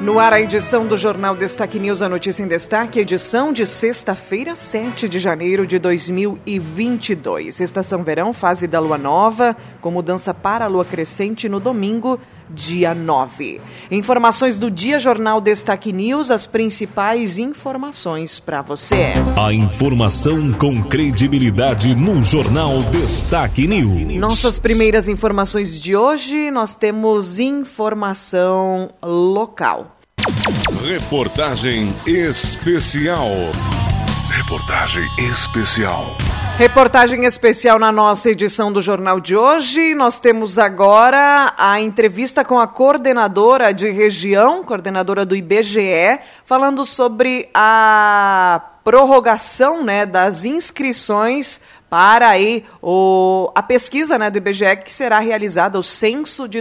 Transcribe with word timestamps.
No 0.00 0.20
ar, 0.20 0.32
a 0.32 0.40
edição 0.40 0.86
do 0.86 0.96
Jornal 0.96 1.34
Destaque 1.34 1.76
News, 1.76 2.02
a 2.02 2.08
notícia 2.08 2.44
em 2.44 2.46
destaque, 2.46 3.00
edição 3.00 3.52
de 3.52 3.66
sexta-feira, 3.66 4.54
7 4.54 5.08
de 5.08 5.18
janeiro 5.18 5.66
de 5.66 5.76
2022. 5.76 7.58
Estação 7.58 8.04
verão, 8.04 8.32
fase 8.32 8.68
da 8.68 8.78
lua 8.78 8.96
nova, 8.96 9.56
com 9.80 9.90
mudança 9.90 10.32
para 10.32 10.66
a 10.66 10.68
lua 10.68 10.84
crescente 10.84 11.48
no 11.48 11.58
domingo, 11.58 12.20
dia 12.50 12.94
9. 12.94 13.60
Informações 13.90 14.58
do 14.58 14.70
Dia 14.70 14.98
Jornal 14.98 15.40
Destaque 15.40 15.92
News, 15.92 16.30
as 16.30 16.46
principais 16.46 17.38
informações 17.38 18.38
para 18.38 18.62
você. 18.62 19.12
A 19.36 19.52
informação 19.52 20.52
com 20.52 20.82
credibilidade 20.82 21.94
no 21.94 22.22
Jornal 22.22 22.82
Destaque 22.84 23.66
News. 23.66 24.18
Nossas 24.18 24.58
primeiras 24.58 25.08
informações 25.08 25.80
de 25.80 25.96
hoje, 25.96 26.50
nós 26.50 26.74
temos 26.74 27.38
informação 27.38 28.90
local. 29.02 29.98
Reportagem 30.82 31.92
especial. 32.06 33.28
Reportagem 34.30 35.04
especial. 35.18 36.16
Reportagem 36.58 37.24
especial 37.24 37.78
na 37.78 37.92
nossa 37.92 38.30
edição 38.30 38.72
do 38.72 38.82
jornal 38.82 39.20
de 39.20 39.36
hoje. 39.36 39.94
Nós 39.94 40.18
temos 40.18 40.58
agora 40.58 41.54
a 41.56 41.80
entrevista 41.80 42.44
com 42.44 42.58
a 42.58 42.66
coordenadora 42.66 43.72
de 43.72 43.88
região, 43.92 44.64
coordenadora 44.64 45.24
do 45.24 45.36
IBGE, 45.36 46.18
falando 46.44 46.84
sobre 46.84 47.48
a 47.54 48.72
prorrogação 48.82 49.84
né, 49.84 50.04
das 50.04 50.44
inscrições 50.44 51.60
para 51.88 52.28
aí 52.28 52.66
o, 52.82 53.52
a 53.54 53.62
pesquisa 53.62 54.18
né, 54.18 54.28
do 54.28 54.38
IBGE 54.38 54.78
que 54.84 54.90
será 54.90 55.20
realizada, 55.20 55.78
o 55.78 55.82
censo 55.82 56.48
de 56.48 56.60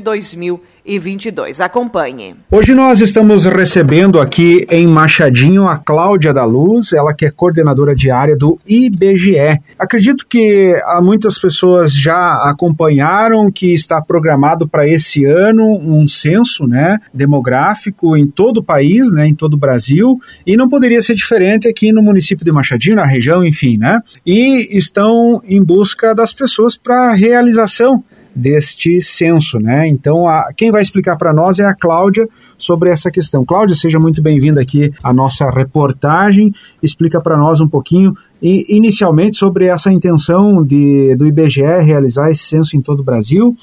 2022. 0.88 1.60
Acompanhe. 1.60 2.36
Hoje 2.50 2.74
nós 2.74 3.02
estamos 3.02 3.44
recebendo 3.46 4.20
aqui 4.20 4.66
em 4.70 4.88
Machadinho 4.88 5.68
a 5.68 5.78
Cláudia 5.78 6.34
da 6.34 6.46
Luz, 6.46 6.94
ela 6.94 7.14
que 7.14 7.26
é 7.26 7.30
coordenadora 7.30 7.94
diária 7.94 8.36
do 8.38 8.58
IBGE. 8.66 9.60
Acredito 9.78 10.26
que 10.28 10.74
há 10.86 11.02
muitas 11.02 11.38
pessoas 11.38 11.94
já 11.94 12.42
acompanharam 12.50 13.52
que 13.52 13.74
está 13.74 14.02
programado 14.02 14.68
para 14.68 14.88
esse 14.88 15.26
ano 15.26 15.78
um 15.78 16.08
censo 16.08 16.66
né, 16.66 16.98
demográfico 17.14 18.16
em 18.16 18.26
todo 18.26 18.60
o 18.60 18.64
país, 18.64 19.12
né, 19.12 19.28
em 19.28 19.36
todo 19.36 19.56
o 19.56 19.58
Brasil, 19.60 20.18
e 20.46 20.56
não 20.56 20.70
poderia 20.70 21.02
ser 21.02 21.16
diferente 21.16 21.68
aqui 21.68 21.92
no 21.92 22.02
município 22.02 22.46
de 22.46 22.52
Machadinho, 22.52 22.96
na 22.96 23.06
região, 23.06 23.46
enfim, 23.46 23.78
né? 23.78 24.00
E 24.26 24.78
estão 24.78 25.42
em 25.44 25.62
busca 25.62 26.16
das 26.16 26.32
pessoas 26.32 26.78
para 26.78 27.14
realização 27.14 28.04
deste 28.38 29.02
censo, 29.02 29.60
né? 29.60 29.88
Então, 29.88 30.28
a, 30.28 30.50
quem 30.56 30.72
vai 30.72 30.82
explicar 30.82 31.18
para 31.18 31.34
nós 31.34 31.58
é 31.60 31.66
a 31.66 31.76
Cláudia 31.76 32.28
sobre 32.58 32.90
essa 32.90 33.10
questão. 33.10 33.44
Cláudia, 33.44 33.76
seja 33.76 33.98
muito 34.02 34.22
bem-vinda 34.22 34.62
aqui 34.62 34.92
à 35.04 35.12
nossa 35.12 35.50
reportagem. 35.50 36.54
Explica 36.82 37.20
para 37.20 37.36
nós 37.36 37.60
um 37.60 37.68
pouquinho, 37.68 38.16
e, 38.42 38.76
inicialmente, 38.76 39.38
sobre 39.38 39.66
essa 39.66 39.92
intenção 39.92 40.64
de, 40.64 41.16
do 41.16 41.28
IBGE 41.28 41.62
realizar 41.82 42.30
esse 42.30 42.44
censo 42.44 42.78
em 42.78 42.82
todo 42.82 43.00
o 43.00 43.04
Brasil 43.04 43.56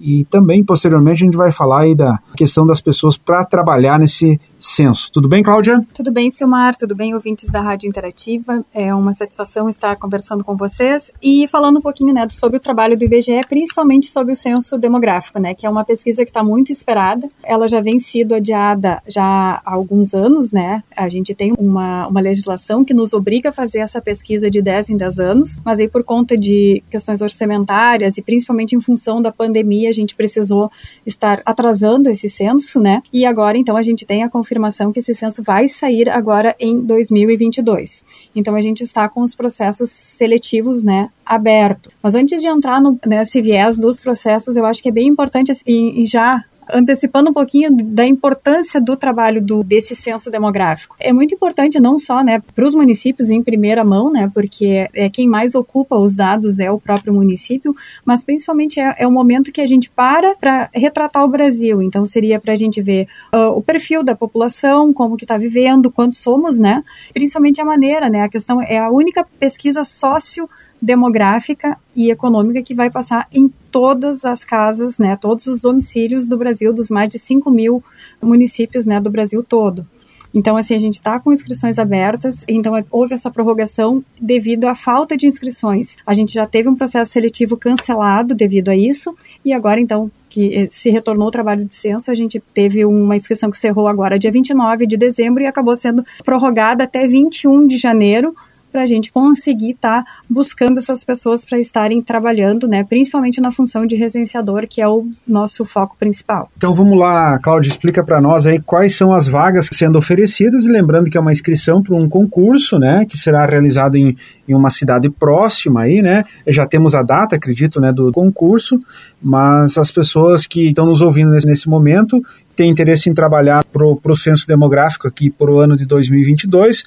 e 0.00 0.24
também, 0.24 0.64
posteriormente, 0.64 1.22
a 1.22 1.26
gente 1.26 1.36
vai 1.36 1.52
falar 1.52 1.82
aí 1.82 1.94
da 1.94 2.18
questão 2.36 2.66
das 2.66 2.80
pessoas 2.80 3.16
para 3.16 3.44
trabalhar 3.44 3.98
nesse 3.98 4.40
censo. 4.58 5.10
Tudo 5.12 5.28
bem, 5.28 5.42
Cláudia? 5.42 5.84
Tudo 5.94 6.12
bem, 6.12 6.30
Silmar. 6.30 6.74
Tudo 6.76 6.94
bem, 6.94 7.14
ouvintes 7.14 7.48
da 7.50 7.60
Rádio 7.60 7.88
Interativa. 7.88 8.64
É 8.74 8.94
uma 8.94 9.12
satisfação 9.12 9.68
estar 9.68 9.96
conversando 9.96 10.44
com 10.44 10.56
vocês 10.56 11.10
e 11.22 11.46
falando 11.48 11.78
um 11.78 11.82
pouquinho 11.82 12.12
né, 12.12 12.26
sobre 12.30 12.58
o 12.58 12.60
trabalho 12.60 12.96
do 12.96 13.04
IBGE, 13.04 13.40
principalmente 13.48 14.06
sobre 14.06 14.32
o 14.32 14.36
censo 14.36 14.78
demográfico, 14.78 15.38
né, 15.38 15.54
que 15.54 15.66
é 15.66 15.70
uma 15.70 15.84
pesquisa 15.84 16.24
que 16.24 16.30
está 16.30 16.42
muito 16.42 16.72
esperada. 16.72 17.28
Ela 17.44 17.68
já 17.68 17.80
vem 17.80 17.98
sido 17.98 18.34
adiada 18.34 19.00
já 19.08 19.60
há 19.64 19.72
alguns 19.72 20.14
anos, 20.14 20.52
né? 20.52 20.82
A 20.96 21.08
gente 21.08 21.34
tem 21.34 21.52
uma, 21.58 22.06
uma 22.06 22.20
legislação 22.20 22.84
que 22.84 22.94
nos 22.94 23.12
obriga 23.12 23.50
a 23.50 23.52
fazer 23.52 23.80
essa 23.80 24.00
pesquisa 24.00 24.50
de 24.50 24.62
10 24.62 24.90
em 24.90 24.96
10 24.96 25.20
anos, 25.20 25.58
mas 25.64 25.80
aí 25.80 25.88
por 25.88 26.04
conta 26.04 26.36
de 26.36 26.82
questões 26.90 27.20
orçamentárias 27.20 28.18
e 28.18 28.22
principalmente 28.22 28.74
em 28.76 28.80
função 28.80 29.20
da 29.20 29.32
pandemia, 29.32 29.89
a 29.90 29.94
gente 29.94 30.14
precisou 30.14 30.70
estar 31.04 31.42
atrasando 31.44 32.08
esse 32.08 32.28
censo, 32.28 32.80
né? 32.80 33.02
E 33.12 33.26
agora, 33.26 33.58
então, 33.58 33.76
a 33.76 33.82
gente 33.82 34.06
tem 34.06 34.22
a 34.22 34.30
confirmação 34.30 34.92
que 34.92 35.00
esse 35.00 35.14
censo 35.14 35.42
vai 35.42 35.68
sair 35.68 36.08
agora 36.08 36.54
em 36.58 36.80
2022. 36.80 38.04
Então, 38.34 38.54
a 38.54 38.62
gente 38.62 38.82
está 38.82 39.08
com 39.08 39.22
os 39.22 39.34
processos 39.34 39.90
seletivos, 39.90 40.82
né, 40.82 41.10
aberto. 41.24 41.90
Mas 42.02 42.14
antes 42.14 42.40
de 42.40 42.48
entrar 42.48 42.80
no, 42.80 42.98
nesse 43.06 43.42
viés 43.42 43.78
dos 43.78 44.00
processos, 44.00 44.56
eu 44.56 44.64
acho 44.64 44.82
que 44.82 44.88
é 44.88 44.92
bem 44.92 45.08
importante 45.08 45.52
assim, 45.52 46.04
já 46.04 46.44
antecipando 46.72 47.30
um 47.30 47.32
pouquinho 47.32 47.70
da 47.70 48.06
importância 48.06 48.80
do 48.80 48.96
trabalho 48.96 49.42
do, 49.42 49.62
desse 49.62 49.94
censo 49.94 50.30
demográfico. 50.30 50.96
É 50.98 51.12
muito 51.12 51.34
importante 51.34 51.80
não 51.80 51.98
só 51.98 52.22
né, 52.22 52.42
para 52.54 52.66
os 52.66 52.74
municípios 52.74 53.30
em 53.30 53.42
primeira 53.42 53.84
mão, 53.84 54.10
né, 54.10 54.30
porque 54.32 54.88
é 54.92 55.08
quem 55.08 55.28
mais 55.28 55.54
ocupa 55.54 55.96
os 55.96 56.14
dados 56.14 56.58
é 56.58 56.70
o 56.70 56.80
próprio 56.80 57.12
município, 57.12 57.72
mas 58.04 58.24
principalmente 58.24 58.80
é, 58.80 58.94
é 58.98 59.06
o 59.06 59.10
momento 59.10 59.52
que 59.52 59.60
a 59.60 59.66
gente 59.66 59.90
para 59.90 60.34
para 60.36 60.68
retratar 60.74 61.24
o 61.24 61.28
Brasil. 61.28 61.82
Então 61.82 62.04
seria 62.04 62.40
para 62.40 62.52
a 62.52 62.56
gente 62.56 62.80
ver 62.82 63.06
uh, 63.34 63.56
o 63.56 63.62
perfil 63.62 64.02
da 64.02 64.14
população, 64.14 64.92
como 64.92 65.16
que 65.16 65.24
está 65.24 65.36
vivendo, 65.36 65.90
quantos 65.90 66.18
somos, 66.18 66.58
né? 66.58 66.82
Principalmente 67.12 67.60
a 67.60 67.64
maneira, 67.64 68.08
né? 68.08 68.22
A 68.22 68.28
questão 68.28 68.60
é 68.62 68.78
a 68.78 68.90
única 68.90 69.26
pesquisa 69.38 69.84
sócio 69.84 70.48
demográfica 70.80 71.76
e 71.94 72.10
econômica 72.10 72.62
que 72.62 72.74
vai 72.74 72.90
passar 72.90 73.28
em 73.32 73.48
todas 73.70 74.24
as 74.24 74.44
casas, 74.44 74.98
né, 74.98 75.16
todos 75.16 75.46
os 75.46 75.60
domicílios 75.60 76.26
do 76.26 76.36
Brasil, 76.36 76.72
dos 76.72 76.90
mais 76.90 77.08
de 77.08 77.18
5 77.18 77.50
mil 77.50 77.82
municípios 78.20 78.86
né, 78.86 79.00
do 79.00 79.10
Brasil 79.10 79.42
todo. 79.42 79.86
Então, 80.32 80.56
assim, 80.56 80.74
a 80.74 80.78
gente 80.78 80.94
está 80.94 81.18
com 81.18 81.32
inscrições 81.32 81.78
abertas, 81.78 82.44
então 82.46 82.72
houve 82.90 83.14
essa 83.14 83.30
prorrogação 83.30 84.02
devido 84.20 84.66
à 84.66 84.74
falta 84.74 85.16
de 85.16 85.26
inscrições. 85.26 85.96
A 86.06 86.14
gente 86.14 86.32
já 86.32 86.46
teve 86.46 86.68
um 86.68 86.76
processo 86.76 87.10
seletivo 87.10 87.56
cancelado 87.56 88.34
devido 88.34 88.68
a 88.68 88.76
isso, 88.76 89.14
e 89.44 89.52
agora, 89.52 89.80
então, 89.80 90.10
que 90.28 90.54
eh, 90.54 90.68
se 90.70 90.90
retornou 90.90 91.28
o 91.28 91.32
trabalho 91.32 91.64
de 91.64 91.74
censo, 91.74 92.10
a 92.10 92.14
gente 92.14 92.40
teve 92.54 92.84
uma 92.84 93.16
inscrição 93.16 93.50
que 93.50 93.58
cerrou 93.58 93.88
agora 93.88 94.18
dia 94.18 94.30
29 94.30 94.86
de 94.86 94.96
dezembro 94.96 95.42
e 95.42 95.46
acabou 95.46 95.74
sendo 95.74 96.04
prorrogada 96.24 96.84
até 96.84 97.06
21 97.06 97.66
de 97.66 97.76
janeiro, 97.76 98.32
para 98.70 98.82
a 98.82 98.86
gente 98.86 99.12
conseguir 99.12 99.70
estar 99.70 100.04
tá 100.04 100.10
buscando 100.28 100.78
essas 100.78 101.04
pessoas 101.04 101.44
para 101.44 101.58
estarem 101.58 102.00
trabalhando, 102.02 102.66
né, 102.66 102.84
principalmente 102.84 103.40
na 103.40 103.52
função 103.52 103.86
de 103.86 103.96
recenseador, 103.96 104.66
que 104.68 104.80
é 104.80 104.88
o 104.88 105.06
nosso 105.26 105.64
foco 105.64 105.96
principal. 105.98 106.50
Então 106.56 106.74
vamos 106.74 106.98
lá, 106.98 107.38
Cláudia, 107.38 107.68
explica 107.68 108.04
para 108.04 108.20
nós 108.20 108.46
aí 108.46 108.60
quais 108.60 108.96
são 108.96 109.12
as 109.12 109.28
vagas 109.28 109.68
sendo 109.72 109.98
oferecidas, 109.98 110.66
lembrando 110.66 111.10
que 111.10 111.16
é 111.16 111.20
uma 111.20 111.32
inscrição 111.32 111.82
para 111.82 111.94
um 111.94 112.08
concurso, 112.08 112.78
né, 112.78 113.04
que 113.04 113.18
será 113.18 113.44
realizado 113.46 113.96
em, 113.96 114.16
em 114.48 114.54
uma 114.54 114.70
cidade 114.70 115.08
próxima 115.10 115.82
aí, 115.82 116.02
né? 116.02 116.24
Já 116.46 116.66
temos 116.66 116.94
a 116.94 117.02
data, 117.02 117.36
acredito, 117.36 117.80
né, 117.80 117.92
do 117.92 118.10
concurso, 118.12 118.80
mas 119.22 119.76
as 119.76 119.90
pessoas 119.90 120.46
que 120.46 120.68
estão 120.68 120.86
nos 120.86 121.02
ouvindo 121.02 121.30
nesse, 121.30 121.46
nesse 121.46 121.68
momento 121.68 122.20
têm 122.56 122.70
interesse 122.70 123.08
em 123.08 123.14
trabalhar 123.14 123.64
para 123.64 123.84
o 123.86 124.16
censo 124.16 124.46
demográfico 124.46 125.08
aqui 125.08 125.30
para 125.30 125.50
o 125.50 125.58
ano 125.58 125.76
de 125.76 125.86
2022. 125.86 126.84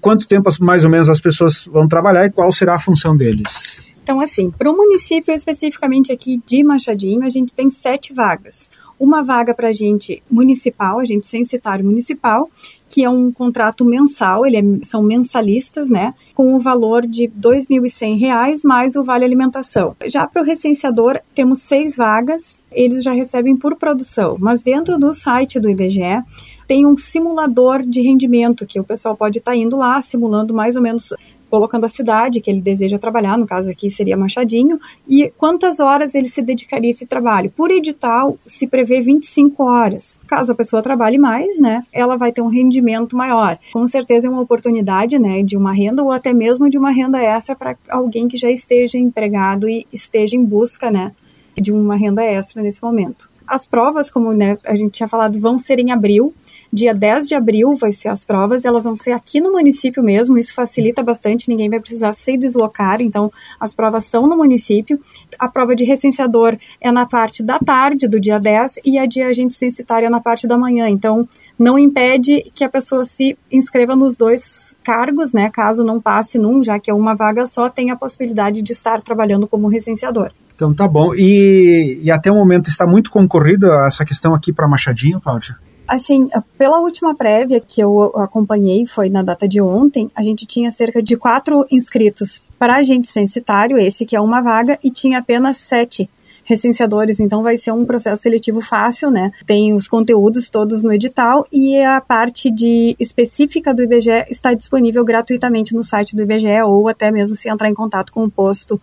Quanto 0.00 0.26
tempo 0.26 0.48
mais 0.60 0.84
ou 0.84 0.90
menos 0.90 1.08
as 1.08 1.20
pessoas 1.20 1.64
vão 1.66 1.86
trabalhar 1.86 2.26
e 2.26 2.30
qual 2.30 2.50
será 2.52 2.74
a 2.74 2.80
função 2.80 3.14
deles? 3.14 3.80
Então, 4.02 4.20
assim, 4.20 4.50
para 4.50 4.70
o 4.70 4.76
município 4.76 5.32
especificamente 5.32 6.10
aqui 6.10 6.40
de 6.44 6.64
Machadinho, 6.64 7.24
a 7.24 7.28
gente 7.28 7.52
tem 7.52 7.70
sete 7.70 8.12
vagas. 8.12 8.68
Uma 9.02 9.20
vaga 9.20 9.52
para 9.52 9.70
a 9.70 9.72
gente 9.72 10.22
municipal, 10.30 11.00
a 11.00 11.04
gente 11.04 11.26
censitário 11.26 11.84
municipal, 11.84 12.48
que 12.88 13.02
é 13.02 13.10
um 13.10 13.32
contrato 13.32 13.84
mensal, 13.84 14.46
ele 14.46 14.56
é, 14.58 14.62
são 14.84 15.02
mensalistas, 15.02 15.90
né, 15.90 16.10
com 16.34 16.54
o 16.54 16.60
valor 16.60 17.04
de 17.04 17.24
R$ 17.24 17.32
2.100 17.40 18.60
mais 18.62 18.94
o 18.94 19.02
vale 19.02 19.24
alimentação. 19.24 19.96
Já 20.06 20.24
para 20.28 20.40
o 20.40 20.44
recenseador, 20.44 21.18
temos 21.34 21.62
seis 21.62 21.96
vagas, 21.96 22.56
eles 22.70 23.02
já 23.02 23.10
recebem 23.10 23.56
por 23.56 23.74
produção, 23.74 24.36
mas 24.38 24.62
dentro 24.62 24.96
do 24.96 25.12
site 25.12 25.58
do 25.58 25.68
IBGE 25.68 26.22
tem 26.68 26.86
um 26.86 26.96
simulador 26.96 27.82
de 27.82 28.00
rendimento 28.02 28.64
que 28.64 28.78
o 28.78 28.84
pessoal 28.84 29.16
pode 29.16 29.38
estar 29.38 29.50
tá 29.50 29.56
indo 29.56 29.76
lá 29.76 30.00
simulando 30.00 30.54
mais 30.54 30.76
ou 30.76 30.82
menos 30.82 31.12
colocando 31.52 31.84
a 31.84 31.88
cidade 31.88 32.40
que 32.40 32.50
ele 32.50 32.62
deseja 32.62 32.98
trabalhar, 32.98 33.36
no 33.36 33.46
caso 33.46 33.70
aqui 33.70 33.90
seria 33.90 34.16
Machadinho, 34.16 34.80
e 35.06 35.30
quantas 35.36 35.80
horas 35.80 36.14
ele 36.14 36.30
se 36.30 36.40
dedicaria 36.40 36.88
a 36.88 36.92
esse 36.92 37.04
trabalho. 37.04 37.50
Por 37.50 37.70
edital, 37.70 38.38
se 38.46 38.66
prevê 38.66 39.02
25 39.02 39.62
horas. 39.62 40.16
Caso 40.26 40.52
a 40.52 40.54
pessoa 40.54 40.80
trabalhe 40.80 41.18
mais, 41.18 41.60
né, 41.60 41.84
ela 41.92 42.16
vai 42.16 42.32
ter 42.32 42.40
um 42.40 42.46
rendimento 42.46 43.14
maior. 43.14 43.58
Com 43.70 43.86
certeza 43.86 44.28
é 44.28 44.30
uma 44.30 44.40
oportunidade, 44.40 45.18
né, 45.18 45.42
de 45.42 45.54
uma 45.54 45.74
renda 45.74 46.02
ou 46.02 46.10
até 46.10 46.32
mesmo 46.32 46.70
de 46.70 46.78
uma 46.78 46.90
renda 46.90 47.22
extra 47.22 47.54
para 47.54 47.76
alguém 47.90 48.28
que 48.28 48.38
já 48.38 48.50
esteja 48.50 48.96
empregado 48.96 49.68
e 49.68 49.86
esteja 49.92 50.34
em 50.38 50.42
busca, 50.42 50.90
né, 50.90 51.12
de 51.60 51.70
uma 51.70 51.96
renda 51.96 52.24
extra 52.24 52.62
nesse 52.62 52.82
momento. 52.82 53.28
As 53.46 53.66
provas, 53.66 54.10
como 54.10 54.32
né, 54.32 54.56
a 54.66 54.74
gente 54.74 54.92
tinha 54.92 55.06
falado, 55.06 55.38
vão 55.38 55.58
ser 55.58 55.78
em 55.78 55.90
abril. 55.90 56.32
Dia 56.74 56.94
10 56.94 57.28
de 57.28 57.34
abril 57.34 57.74
vai 57.74 57.92
ser 57.92 58.08
as 58.08 58.24
provas, 58.24 58.64
elas 58.64 58.84
vão 58.84 58.96
ser 58.96 59.12
aqui 59.12 59.42
no 59.42 59.52
município 59.52 60.02
mesmo, 60.02 60.38
isso 60.38 60.54
facilita 60.54 61.02
bastante, 61.02 61.46
ninguém 61.48 61.68
vai 61.68 61.78
precisar 61.78 62.14
se 62.14 62.34
deslocar, 62.38 63.02
então 63.02 63.30
as 63.60 63.74
provas 63.74 64.06
são 64.06 64.26
no 64.26 64.38
município. 64.38 64.98
A 65.38 65.48
prova 65.48 65.76
de 65.76 65.84
recenseador 65.84 66.56
é 66.80 66.90
na 66.90 67.04
parte 67.04 67.42
da 67.42 67.58
tarde 67.58 68.08
do 68.08 68.18
dia 68.18 68.38
10 68.38 68.80
e 68.86 68.98
a 68.98 69.04
de 69.04 69.20
agente 69.20 69.52
censitário 69.52 70.06
é 70.06 70.08
na 70.08 70.18
parte 70.18 70.46
da 70.46 70.56
manhã, 70.56 70.88
então 70.88 71.26
não 71.58 71.78
impede 71.78 72.50
que 72.54 72.64
a 72.64 72.70
pessoa 72.70 73.04
se 73.04 73.36
inscreva 73.52 73.94
nos 73.94 74.16
dois 74.16 74.74
cargos, 74.82 75.34
né? 75.34 75.50
Caso 75.50 75.84
não 75.84 76.00
passe 76.00 76.38
num, 76.38 76.64
já 76.64 76.78
que 76.78 76.90
é 76.90 76.94
uma 76.94 77.14
vaga 77.14 77.44
só, 77.44 77.68
tem 77.68 77.90
a 77.90 77.96
possibilidade 77.96 78.62
de 78.62 78.72
estar 78.72 79.02
trabalhando 79.02 79.46
como 79.46 79.68
recenseador. 79.68 80.30
Então 80.54 80.72
tá 80.72 80.88
bom. 80.88 81.14
E, 81.14 82.00
e 82.02 82.10
até 82.10 82.32
o 82.32 82.34
momento 82.34 82.70
está 82.70 82.86
muito 82.86 83.10
concorrida 83.10 83.86
essa 83.86 84.06
questão 84.06 84.34
aqui 84.34 84.54
para 84.54 84.66
Machadinho, 84.66 85.20
Cláudia? 85.20 85.54
Assim, 85.92 86.26
pela 86.56 86.80
última 86.80 87.14
prévia 87.14 87.60
que 87.60 87.78
eu 87.78 88.04
acompanhei, 88.16 88.86
foi 88.86 89.10
na 89.10 89.22
data 89.22 89.46
de 89.46 89.60
ontem, 89.60 90.10
a 90.14 90.22
gente 90.22 90.46
tinha 90.46 90.70
cerca 90.70 91.02
de 91.02 91.18
quatro 91.18 91.66
inscritos 91.70 92.40
para 92.58 92.76
agente 92.76 93.08
censitário, 93.08 93.76
esse 93.76 94.06
que 94.06 94.16
é 94.16 94.20
uma 94.20 94.40
vaga, 94.40 94.78
e 94.82 94.90
tinha 94.90 95.18
apenas 95.18 95.58
sete 95.58 96.08
recenseadores, 96.44 97.20
então 97.20 97.42
vai 97.42 97.58
ser 97.58 97.72
um 97.72 97.84
processo 97.84 98.22
seletivo 98.22 98.62
fácil, 98.62 99.10
né? 99.10 99.30
Tem 99.44 99.74
os 99.74 99.86
conteúdos 99.86 100.48
todos 100.48 100.82
no 100.82 100.94
edital 100.94 101.46
e 101.52 101.76
a 101.82 102.00
parte 102.00 102.50
de 102.50 102.96
específica 102.98 103.74
do 103.74 103.82
IBGE 103.82 104.24
está 104.30 104.54
disponível 104.54 105.04
gratuitamente 105.04 105.74
no 105.74 105.82
site 105.82 106.16
do 106.16 106.22
IBGE 106.22 106.62
ou 106.64 106.88
até 106.88 107.10
mesmo 107.10 107.36
se 107.36 107.50
entrar 107.50 107.68
em 107.68 107.74
contato 107.74 108.14
com 108.14 108.24
o 108.24 108.30
posto 108.30 108.80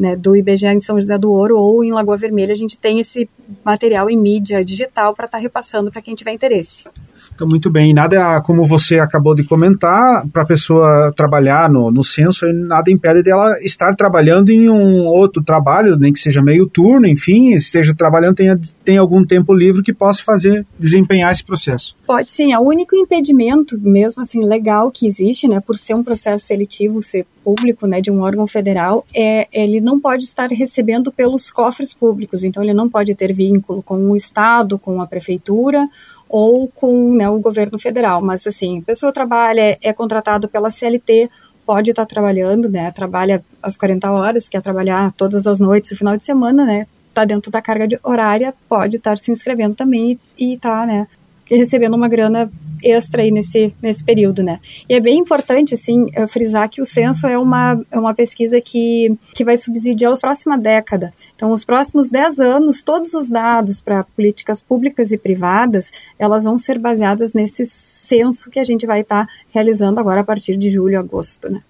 né, 0.00 0.16
do 0.16 0.34
IBGE 0.34 0.66
em 0.66 0.80
São 0.80 0.98
José 0.98 1.18
do 1.18 1.30
Ouro 1.30 1.58
ou 1.58 1.84
em 1.84 1.92
Lagoa 1.92 2.16
Vermelha, 2.16 2.52
a 2.52 2.56
gente 2.56 2.78
tem 2.78 3.00
esse 3.00 3.28
material 3.62 4.08
em 4.08 4.16
mídia 4.16 4.64
digital 4.64 5.14
para 5.14 5.26
estar 5.26 5.36
tá 5.36 5.42
repassando 5.42 5.90
para 5.90 6.00
quem 6.00 6.14
tiver 6.14 6.32
interesse. 6.32 6.86
Então, 7.34 7.46
muito 7.46 7.70
bem. 7.70 7.92
Nada, 7.92 8.40
como 8.42 8.64
você 8.64 8.98
acabou 8.98 9.34
de 9.34 9.44
comentar, 9.44 10.26
para 10.32 10.42
a 10.42 10.46
pessoa 10.46 11.12
trabalhar 11.14 11.70
no, 11.70 11.90
no 11.90 12.02
censo, 12.02 12.46
nada 12.52 12.90
impede 12.90 13.22
dela 13.22 13.58
estar 13.62 13.94
trabalhando 13.94 14.50
em 14.50 14.70
um 14.70 15.06
outro 15.06 15.42
trabalho, 15.42 15.96
nem 15.96 16.12
que 16.12 16.18
seja 16.18 16.42
meio 16.42 16.66
turno, 16.66 17.06
enfim, 17.06 17.50
esteja 17.54 17.94
trabalhando, 17.94 18.36
tenha, 18.36 18.58
tenha 18.84 19.00
algum 19.00 19.24
tempo 19.24 19.54
livre 19.54 19.82
que 19.82 19.92
possa 19.92 20.22
fazer, 20.22 20.66
desempenhar 20.78 21.30
esse 21.30 21.44
processo. 21.44 21.94
Pode 22.06 22.32
sim. 22.32 22.54
O 22.54 22.60
único 22.60 22.96
impedimento, 22.96 23.78
mesmo 23.78 24.22
assim, 24.22 24.44
legal 24.44 24.90
que 24.90 25.06
existe, 25.06 25.46
né, 25.46 25.60
por 25.60 25.76
ser 25.76 25.94
um 25.94 26.02
processo 26.02 26.46
seletivo, 26.46 27.02
ser 27.02 27.26
público, 27.44 27.86
né, 27.86 28.00
de 28.00 28.10
um 28.10 28.20
órgão 28.20 28.46
federal, 28.46 29.04
é 29.14 29.48
ele 29.52 29.80
não 29.80 29.98
pode 29.98 30.24
estar 30.24 30.48
recebendo 30.48 31.10
pelos 31.10 31.50
cofres 31.50 31.94
públicos. 31.94 32.44
Então, 32.44 32.62
ele 32.62 32.74
não 32.74 32.88
pode 32.88 33.14
ter 33.14 33.32
vínculo 33.32 33.82
com 33.82 33.96
o 34.10 34.16
Estado, 34.16 34.78
com 34.78 35.00
a 35.00 35.06
prefeitura 35.06 35.88
ou 36.28 36.68
com 36.68 37.14
né, 37.14 37.28
o 37.28 37.40
governo 37.40 37.78
federal. 37.78 38.22
Mas, 38.22 38.46
assim, 38.46 38.78
a 38.78 38.82
pessoa 38.82 39.12
trabalha, 39.12 39.76
é 39.82 39.92
contratado 39.92 40.48
pela 40.48 40.70
CLT, 40.70 41.28
pode 41.66 41.90
estar 41.90 42.06
trabalhando, 42.06 42.68
né, 42.68 42.90
trabalha 42.90 43.44
as 43.62 43.76
40 43.76 44.10
horas, 44.10 44.48
quer 44.48 44.62
trabalhar 44.62 45.12
todas 45.12 45.46
as 45.46 45.60
noites, 45.60 45.90
o 45.92 45.96
final 45.96 46.16
de 46.16 46.24
semana, 46.24 46.64
né, 46.64 46.84
está 47.08 47.24
dentro 47.24 47.50
da 47.50 47.60
carga 47.60 47.98
horária, 48.02 48.54
pode 48.68 48.96
estar 48.96 49.18
se 49.18 49.30
inscrevendo 49.30 49.74
também 49.74 50.18
e 50.38 50.54
está, 50.54 50.86
né, 50.86 51.06
recebendo 51.50 51.94
uma 51.94 52.08
grana 52.08 52.50
extra 52.82 53.22
aí 53.22 53.30
nesse, 53.30 53.74
nesse 53.82 54.02
período, 54.02 54.42
né? 54.42 54.58
E 54.88 54.94
é 54.94 55.00
bem 55.00 55.18
importante, 55.18 55.74
assim, 55.74 56.06
frisar 56.28 56.68
que 56.68 56.80
o 56.80 56.86
censo 56.86 57.26
é 57.26 57.36
uma, 57.36 57.80
é 57.90 57.98
uma 57.98 58.14
pesquisa 58.14 58.60
que, 58.60 59.14
que 59.34 59.44
vai 59.44 59.56
subsidiar 59.56 60.12
a 60.12 60.16
próxima 60.16 60.56
década. 60.56 61.12
Então, 61.34 61.52
os 61.52 61.64
próximos 61.64 62.08
10 62.08 62.40
anos, 62.40 62.82
todos 62.82 63.12
os 63.14 63.28
dados 63.28 63.80
para 63.80 64.04
políticas 64.04 64.60
públicas 64.60 65.12
e 65.12 65.18
privadas, 65.18 65.90
elas 66.18 66.44
vão 66.44 66.56
ser 66.56 66.78
baseadas 66.78 67.32
nesse 67.32 67.64
censo 67.66 68.50
que 68.50 68.58
a 68.58 68.64
gente 68.64 68.86
vai 68.86 69.00
estar 69.00 69.26
tá 69.26 69.32
realizando 69.52 70.00
agora 70.00 70.20
a 70.20 70.24
partir 70.24 70.56
de 70.56 70.70
julho, 70.70 70.98
agosto, 70.98 71.50
né? 71.50 71.60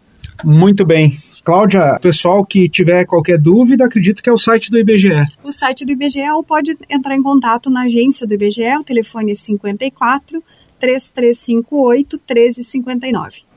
Muito 0.45 0.85
bem. 0.85 1.19
Cláudia, 1.43 1.99
pessoal 2.01 2.45
que 2.45 2.69
tiver 2.69 3.07
qualquer 3.07 3.39
dúvida, 3.39 3.85
acredito 3.85 4.23
que 4.23 4.29
é 4.29 4.33
o 4.33 4.37
site 4.37 4.71
do 4.71 4.79
IBGE. 4.79 5.25
O 5.43 5.51
site 5.51 5.85
do 5.85 5.93
IBGE 5.93 6.31
ou 6.35 6.45
pode 6.45 6.77
entrar 6.89 7.17
em 7.17 7.23
contato 7.23 7.71
na 7.71 7.83
agência 7.83 8.27
do 8.27 8.35
IBGE, 8.35 8.77
o 8.79 8.85
telefone 8.85 9.33
é 9.33 9.35
54 9.35 10.43
3358 10.79 12.21
1359. 12.29 13.51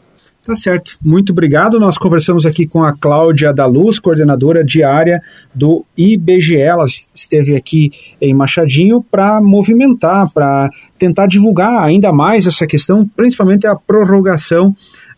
Tá 0.45 0.57
certo. 0.57 0.97
Muito 1.01 1.31
obrigado. 1.31 1.79
Nós 1.79 1.97
conversamos 1.97 2.45
aqui 2.45 2.67
com 2.67 2.83
a 2.83 2.93
Cláudia 2.93 3.53
da 3.53 3.65
Luz, 3.65 3.97
coordenadora 3.97 4.61
diária 4.61 5.21
do 5.55 5.85
IBGE. 5.97 6.57
Ela 6.57 6.83
esteve 7.15 7.55
aqui 7.55 7.91
em 8.19 8.33
Machadinho 8.33 9.01
para 9.01 9.41
movimentar, 9.41 10.29
para 10.33 10.69
tentar 10.99 11.27
divulgar 11.27 11.81
ainda 11.81 12.11
mais 12.11 12.45
essa 12.45 12.67
questão, 12.67 13.07
principalmente 13.15 13.65
a 13.65 13.73
prorrogação 13.73 14.75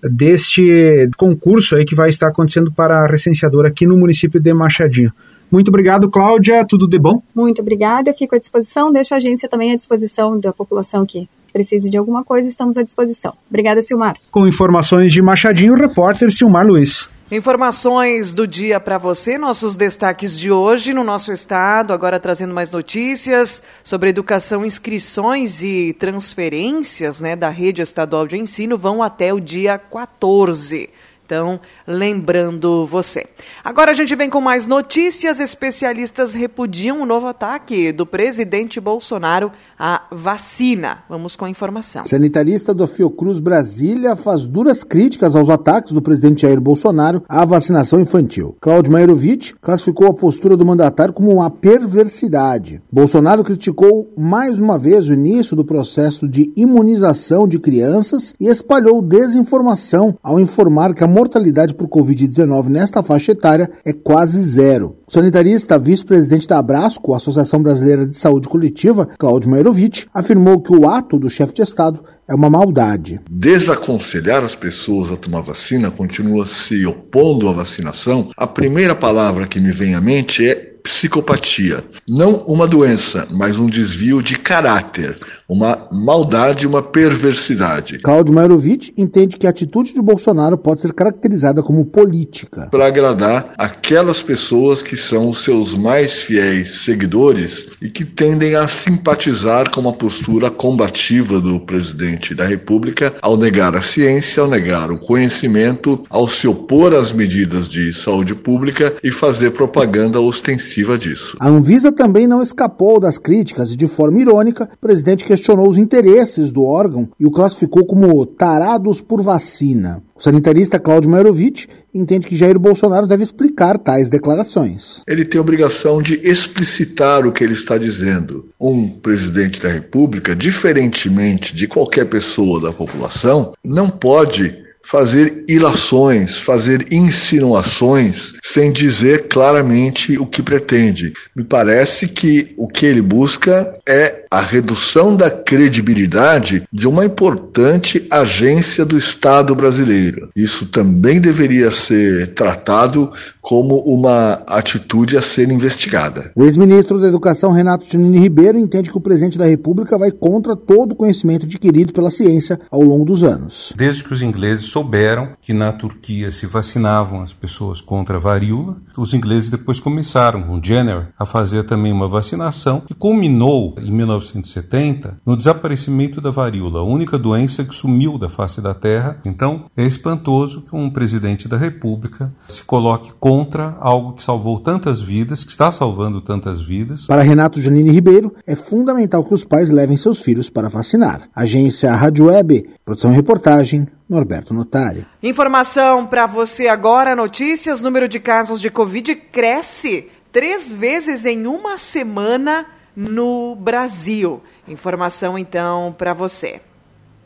deste 0.10 1.10
concurso 1.18 1.76
aí 1.76 1.86
que 1.86 1.96
vai 1.96 2.10
estar 2.10 2.28
acontecendo 2.28 2.72
para 2.72 3.04
a 3.04 3.08
recenseadora 3.08 3.70
aqui 3.70 3.86
no 3.86 3.98
município 3.98 4.40
de 4.40 4.54
Machadinho. 4.54 5.12
Muito 5.52 5.70
obrigado, 5.70 6.10
Cláudia. 6.10 6.66
Tudo 6.68 6.88
de 6.88 6.98
bom? 6.98 7.22
Muito 7.34 7.62
obrigada. 7.62 8.14
Fico 8.14 8.36
à 8.36 8.40
disposição. 8.40 8.92
Deixo 8.92 9.14
a 9.14 9.18
agência 9.18 9.48
também 9.48 9.72
à 9.72 9.76
disposição 9.76 10.40
da 10.40 10.52
população 10.52 11.06
que 11.06 11.30
precise 11.56 11.90
de 11.90 11.98
alguma 11.98 12.22
coisa, 12.22 12.50
estamos 12.50 12.78
à 12.78 12.84
disposição. 12.84 13.34
Obrigada, 13.50 13.82
Silmar. 13.82 14.18
Com 14.30 14.46
informações 14.46 15.14
de 15.14 15.22
Machadinho, 15.22 15.72
o 15.72 15.78
repórter 15.78 16.30
Silmar 16.30 16.68
Luiz. 16.68 17.10
Informações 17.32 18.36
do 18.36 18.46
dia 18.46 18.80
para 18.80 19.00
você, 19.00 19.36
nossos 19.36 19.76
destaques 19.76 20.38
de 20.38 20.52
hoje 20.52 20.94
no 20.94 21.04
nosso 21.04 21.34
estado, 21.34 21.92
agora 21.92 22.20
trazendo 22.20 22.54
mais 22.54 22.70
notícias 22.70 23.64
sobre 23.84 24.12
educação, 24.12 24.64
inscrições 24.64 25.64
e 25.64 25.96
transferências 25.98 27.20
né, 27.20 27.36
da 27.36 27.50
rede 27.50 27.82
estadual 27.82 28.28
de 28.28 28.38
ensino 28.38 28.78
vão 28.78 29.02
até 29.02 29.34
o 29.34 29.40
dia 29.40 29.80
14. 29.80 30.88
Então, 31.26 31.60
lembrando 31.88 32.86
você. 32.86 33.26
Agora 33.64 33.90
a 33.90 33.94
gente 33.96 34.16
vem 34.16 34.30
com 34.30 34.40
mais 34.40 34.68
notícias. 34.68 35.40
Especialistas 35.40 36.36
repudiam 36.36 37.02
o 37.02 37.06
novo 37.08 37.26
ataque 37.26 37.92
do 37.92 38.06
presidente 38.06 38.80
Bolsonaro 38.80 39.52
à 39.78 40.04
vacina. 40.12 41.00
Vamos 41.10 41.36
com 41.36 41.46
a 41.46 41.50
informação. 41.50 42.04
Sanitarista 42.04 42.74
do 42.74 42.88
Fiocruz 42.88 43.40
Brasília 43.40 44.16
faz 44.16 44.48
duras 44.48 44.84
críticas 44.84 45.36
aos 45.36 45.50
ataques 45.50 45.92
do 45.92 46.02
presidente 46.02 46.44
Jair 46.44 46.60
Bolsonaro 46.60 47.24
à 47.28 47.46
vacinação 47.46 48.00
infantil. 48.00 48.56
Cláudio 48.60 48.92
Mairovitch 48.92 49.54
classificou 49.62 50.08
a 50.08 50.14
postura 50.14 50.58
do 50.58 50.66
mandatário 50.66 51.14
como 51.14 51.32
uma 51.32 51.50
perversidade. 51.50 52.82
Bolsonaro 52.92 53.44
criticou 53.44 54.12
mais 54.18 54.60
uma 54.60 54.78
vez 54.78 55.08
o 55.08 55.14
início 55.14 55.56
do 55.56 55.66
processo 55.66 56.28
de 56.28 56.46
imunização 56.56 57.48
de 57.48 57.60
crianças 57.60 58.34
e 58.40 58.48
espalhou 58.48 59.02
desinformação 59.02 60.18
ao 60.24 60.40
informar 60.40 60.94
que 60.94 61.04
a 61.04 61.08
mortalidade 61.08 61.76
por 61.76 61.88
Covid-19 61.88 62.68
nesta 62.68 63.04
faixa 63.04 63.32
etária 63.32 63.70
é 63.84 63.94
quase 63.94 64.40
zero. 64.40 64.96
O 65.08 65.12
sanitarista, 65.12 65.78
vice-presidente 65.78 66.48
da 66.48 66.58
Abrasco, 66.58 67.14
Associação 67.14 67.62
Brasileira 67.62 68.08
de 68.08 68.18
Saúde 68.18 68.50
Coletiva, 68.50 69.08
Cláudio 69.18 69.50
Mairovitch, 69.50 69.65
afirmou 70.14 70.60
que 70.60 70.76
o 70.76 70.88
ato 70.88 71.18
do 71.18 71.30
chefe 71.30 71.54
de 71.54 71.62
Estado 71.62 72.04
é 72.28 72.34
uma 72.34 72.50
maldade. 72.50 73.20
Desaconselhar 73.30 74.44
as 74.44 74.56
pessoas 74.56 75.12
a 75.12 75.16
tomar 75.16 75.42
vacina, 75.42 75.92
continua 75.92 76.46
se 76.46 76.86
opondo 76.86 77.48
à 77.48 77.54
vacinação, 77.54 78.30
a 78.36 78.48
primeira 78.48 78.96
palavra 78.96 79.48
que 79.48 79.60
me 79.60 79.72
vem 79.72 79.96
à 79.96 80.02
mente 80.02 80.48
é 80.48 80.76
psicopatia. 80.86 81.84
Não 82.08 82.44
uma 82.46 82.68
doença, 82.68 83.28
mas 83.32 83.58
um 83.58 83.66
desvio 83.66 84.22
de 84.22 84.38
caráter, 84.38 85.18
uma 85.48 85.88
maldade, 85.92 86.66
uma 86.66 86.82
perversidade. 86.82 88.00
Claudio 88.00 88.34
Mairovitch 88.34 88.90
entende 88.98 89.38
que 89.38 89.46
a 89.46 89.50
atitude 89.50 89.94
de 89.94 90.02
Bolsonaro 90.02 90.58
pode 90.58 90.82
ser 90.82 90.94
caracterizada 90.94 91.62
como 91.62 91.86
política. 91.86 92.68
Para 92.72 92.88
agradar 92.88 93.54
aquelas 93.58 94.22
pessoas 94.22 94.82
que 94.82 94.98
são 94.98 95.30
os 95.30 95.44
seus 95.44 95.76
mais 95.76 96.22
fiéis 96.22 96.82
seguidores 96.84 97.68
e 97.82 97.90
que 97.90 98.04
tendem 98.04 98.56
a 98.56 98.68
simpatizar 98.68 99.70
com 99.70 99.88
a 99.88 99.94
postura 99.94 100.50
combativa 100.50 101.40
do 101.40 101.60
presidente 101.60 102.34
da 102.34 102.46
República 102.46 103.14
ao 103.22 103.38
negar 103.38 103.76
a 103.76 103.82
ciência, 103.82 104.42
ao 104.42 104.50
negar 104.50 104.92
o 104.92 104.98
conhecimento, 104.98 106.04
ao 106.10 106.28
se 106.28 106.48
opor 106.48 106.94
às 106.94 107.12
medidas 107.12 107.70
de 107.70 107.94
saúde 107.94 108.34
pública 108.34 108.94
e 109.04 109.12
fazer 109.12 109.52
propaganda 109.52 110.20
ostensiva 110.20 110.98
disso. 110.98 111.38
A 111.40 111.48
Anvisa 111.48 111.92
também 111.92 112.28
não 112.28 112.42
escapou 112.42 113.00
das 113.00 113.18
críticas 113.18 113.72
e, 113.72 113.76
de 113.76 113.88
forma 113.88 114.20
irônica, 114.20 114.70
o 114.74 114.78
presidente 114.78 115.26
questionou 115.36 115.70
os 115.70 115.78
interesses 115.78 116.50
do 116.52 116.64
órgão 116.64 117.10
e 117.20 117.26
o 117.26 117.32
classificou 117.32 117.86
como 117.86 118.26
tarados 118.26 119.02
por 119.02 119.22
vacina. 119.22 120.02
O 120.16 120.24
sanitarista 120.24 120.80
Cláudio 120.80 121.12
Mairovitch 121.12 121.66
entende 121.94 122.26
que 122.26 122.38
Jair 122.38 122.58
Bolsonaro 122.58 123.06
deve 123.06 123.24
explicar 123.24 123.78
tais 123.78 124.08
declarações. 124.08 125.04
Ele 125.06 125.26
tem 125.26 125.38
a 125.38 125.42
obrigação 125.42 126.02
de 126.02 126.16
explicitar 126.24 127.28
o 127.28 127.34
que 127.34 127.44
ele 127.44 127.54
está 127.54 127.78
dizendo. 127.78 128.48
Um 128.60 128.88
presidente 128.88 129.62
da 129.62 129.68
República, 129.68 130.34
diferentemente 130.34 131.54
de 131.54 131.68
qualquer 131.68 132.06
pessoa 132.06 132.62
da 132.62 132.72
população, 132.72 133.52
não 133.62 133.90
pode 133.90 134.65
fazer 134.86 135.44
ilações, 135.50 136.38
fazer 136.38 136.86
insinuações 136.94 138.34
sem 138.44 138.72
dizer 138.72 139.28
claramente 139.28 140.16
o 140.20 140.28
que 140.28 140.44
pretende. 140.44 141.12
Me 141.36 141.44
parece 141.44 142.08
que 142.08 142.54
o 142.56 142.68
que 142.68 142.86
ele 142.86 143.02
busca 143.02 143.76
é 143.88 144.26
a 144.30 144.40
redução 144.40 145.16
da 145.16 145.30
credibilidade 145.30 146.64
de 146.72 146.88
uma 146.88 147.04
importante 147.04 148.05
agência 148.12 148.86
do 148.86 148.98
Estado 148.98 149.56
brasileiro. 149.56 150.30
Isso 150.36 150.66
também 150.68 151.20
deveria 151.20 151.72
ser 151.72 152.34
tratado 152.34 153.12
como 153.42 153.78
uma 153.86 154.42
atitude 154.48 155.16
a 155.16 155.22
ser 155.22 155.52
investigada. 155.52 156.32
O 156.36 156.44
ex-ministro 156.44 157.00
da 157.00 157.08
Educação, 157.08 157.52
Renato 157.52 157.86
Tinini 157.86 158.18
Ribeiro, 158.18 158.58
entende 158.58 158.90
que 158.90 158.98
o 158.98 159.02
presidente 159.02 159.38
da 159.38 159.46
República 159.46 159.98
vai 159.98 160.12
contra 160.12 160.56
todo 160.56 160.94
o 160.94 160.96
conhecimento 160.96 161.46
adquirido 161.46 161.94
pela 161.94 162.10
ciência 162.10 162.60
ao 162.72 162.82
longo 162.82 163.06
dos 163.06 163.24
anos. 163.24 163.72
Desde 163.78 164.04
que 164.04 164.14
os 164.14 164.22
ingleses 164.22 164.66
souberam 164.66 165.30
que 165.42 165.54
na 165.54 165.72
Turquia 165.72 166.32
se 166.32 166.48
vacinavam 166.48 167.22
as 167.22 167.34
pessoas 167.34 167.82
contra 167.82 168.18
a 168.18 168.20
varíola, 168.20 168.78
os 168.98 169.14
ingleses 169.14 169.50
depois 169.50 169.80
começaram, 169.80 170.42
com 170.44 170.60
Jenner, 170.62 171.10
a 171.18 171.26
fazer 171.26 171.64
também 171.66 171.92
uma 171.92 172.08
vacinação 172.08 172.82
que 172.82 172.94
culminou 172.96 173.76
em 173.80 173.92
1970 173.92 175.20
no 175.26 175.38
desaparecimento 175.38 176.20
da 176.20 176.32
varíola, 176.32 176.80
a 176.80 176.84
única 176.84 177.18
doença 177.18 177.64
que 177.64 177.76
sumiu 177.96 178.18
da 178.18 178.30
face 178.30 178.60
da 178.60 178.74
Terra. 178.74 179.18
Então, 179.26 179.66
é 179.76 179.86
espantoso 179.86 180.62
que 180.62 180.76
um 180.76 180.90
presidente 180.90 181.48
da 181.48 181.56
República 181.56 182.32
se 182.48 182.64
coloque 182.64 183.14
contra 183.20 183.78
algo 183.80 184.14
que 184.14 184.22
salvou 184.22 184.60
tantas 184.60 185.00
vidas, 185.00 185.44
que 185.46 185.52
está 185.52 185.72
salvando 185.72 186.20
tantas 186.20 186.62
vidas. 186.62 187.08
Para 187.08 187.22
Renato 187.22 187.62
Janine 187.62 187.92
Ribeiro, 187.92 188.36
é 188.46 188.56
fundamental 188.56 189.24
que 189.24 189.34
os 189.34 189.46
pais 189.46 189.70
levem 189.70 189.96
seus 189.96 190.22
filhos 190.22 190.50
para 190.50 190.68
vacinar. 190.68 191.30
Agência 191.34 191.96
Rádio 191.96 192.26
Web, 192.26 192.70
produção 192.84 193.12
e 193.12 193.16
reportagem, 193.16 193.88
Norberto 194.10 194.54
Notário. 194.54 195.06
Informação 195.24 196.06
para 196.06 196.26
você 196.26 196.68
agora, 196.68 197.16
notícias, 197.16 197.80
número 197.80 198.10
de 198.10 198.20
casos 198.20 198.60
de 198.60 198.70
Covid 198.70 199.16
cresce 199.16 200.10
três 200.32 200.76
vezes 200.76 201.26
em 201.26 201.48
uma 201.48 201.78
semana 201.78 202.66
no 202.96 203.56
Brasil. 203.56 204.42
Informação 204.68 205.38
então 205.38 205.96
para 205.98 206.14
você. 206.14 206.62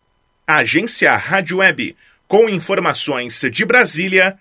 Agência 0.47 1.15
Rádio 1.15 1.57
Web, 1.57 1.95
com 2.27 2.49
informações 2.49 3.41
de 3.51 3.63
Brasília, 3.63 4.37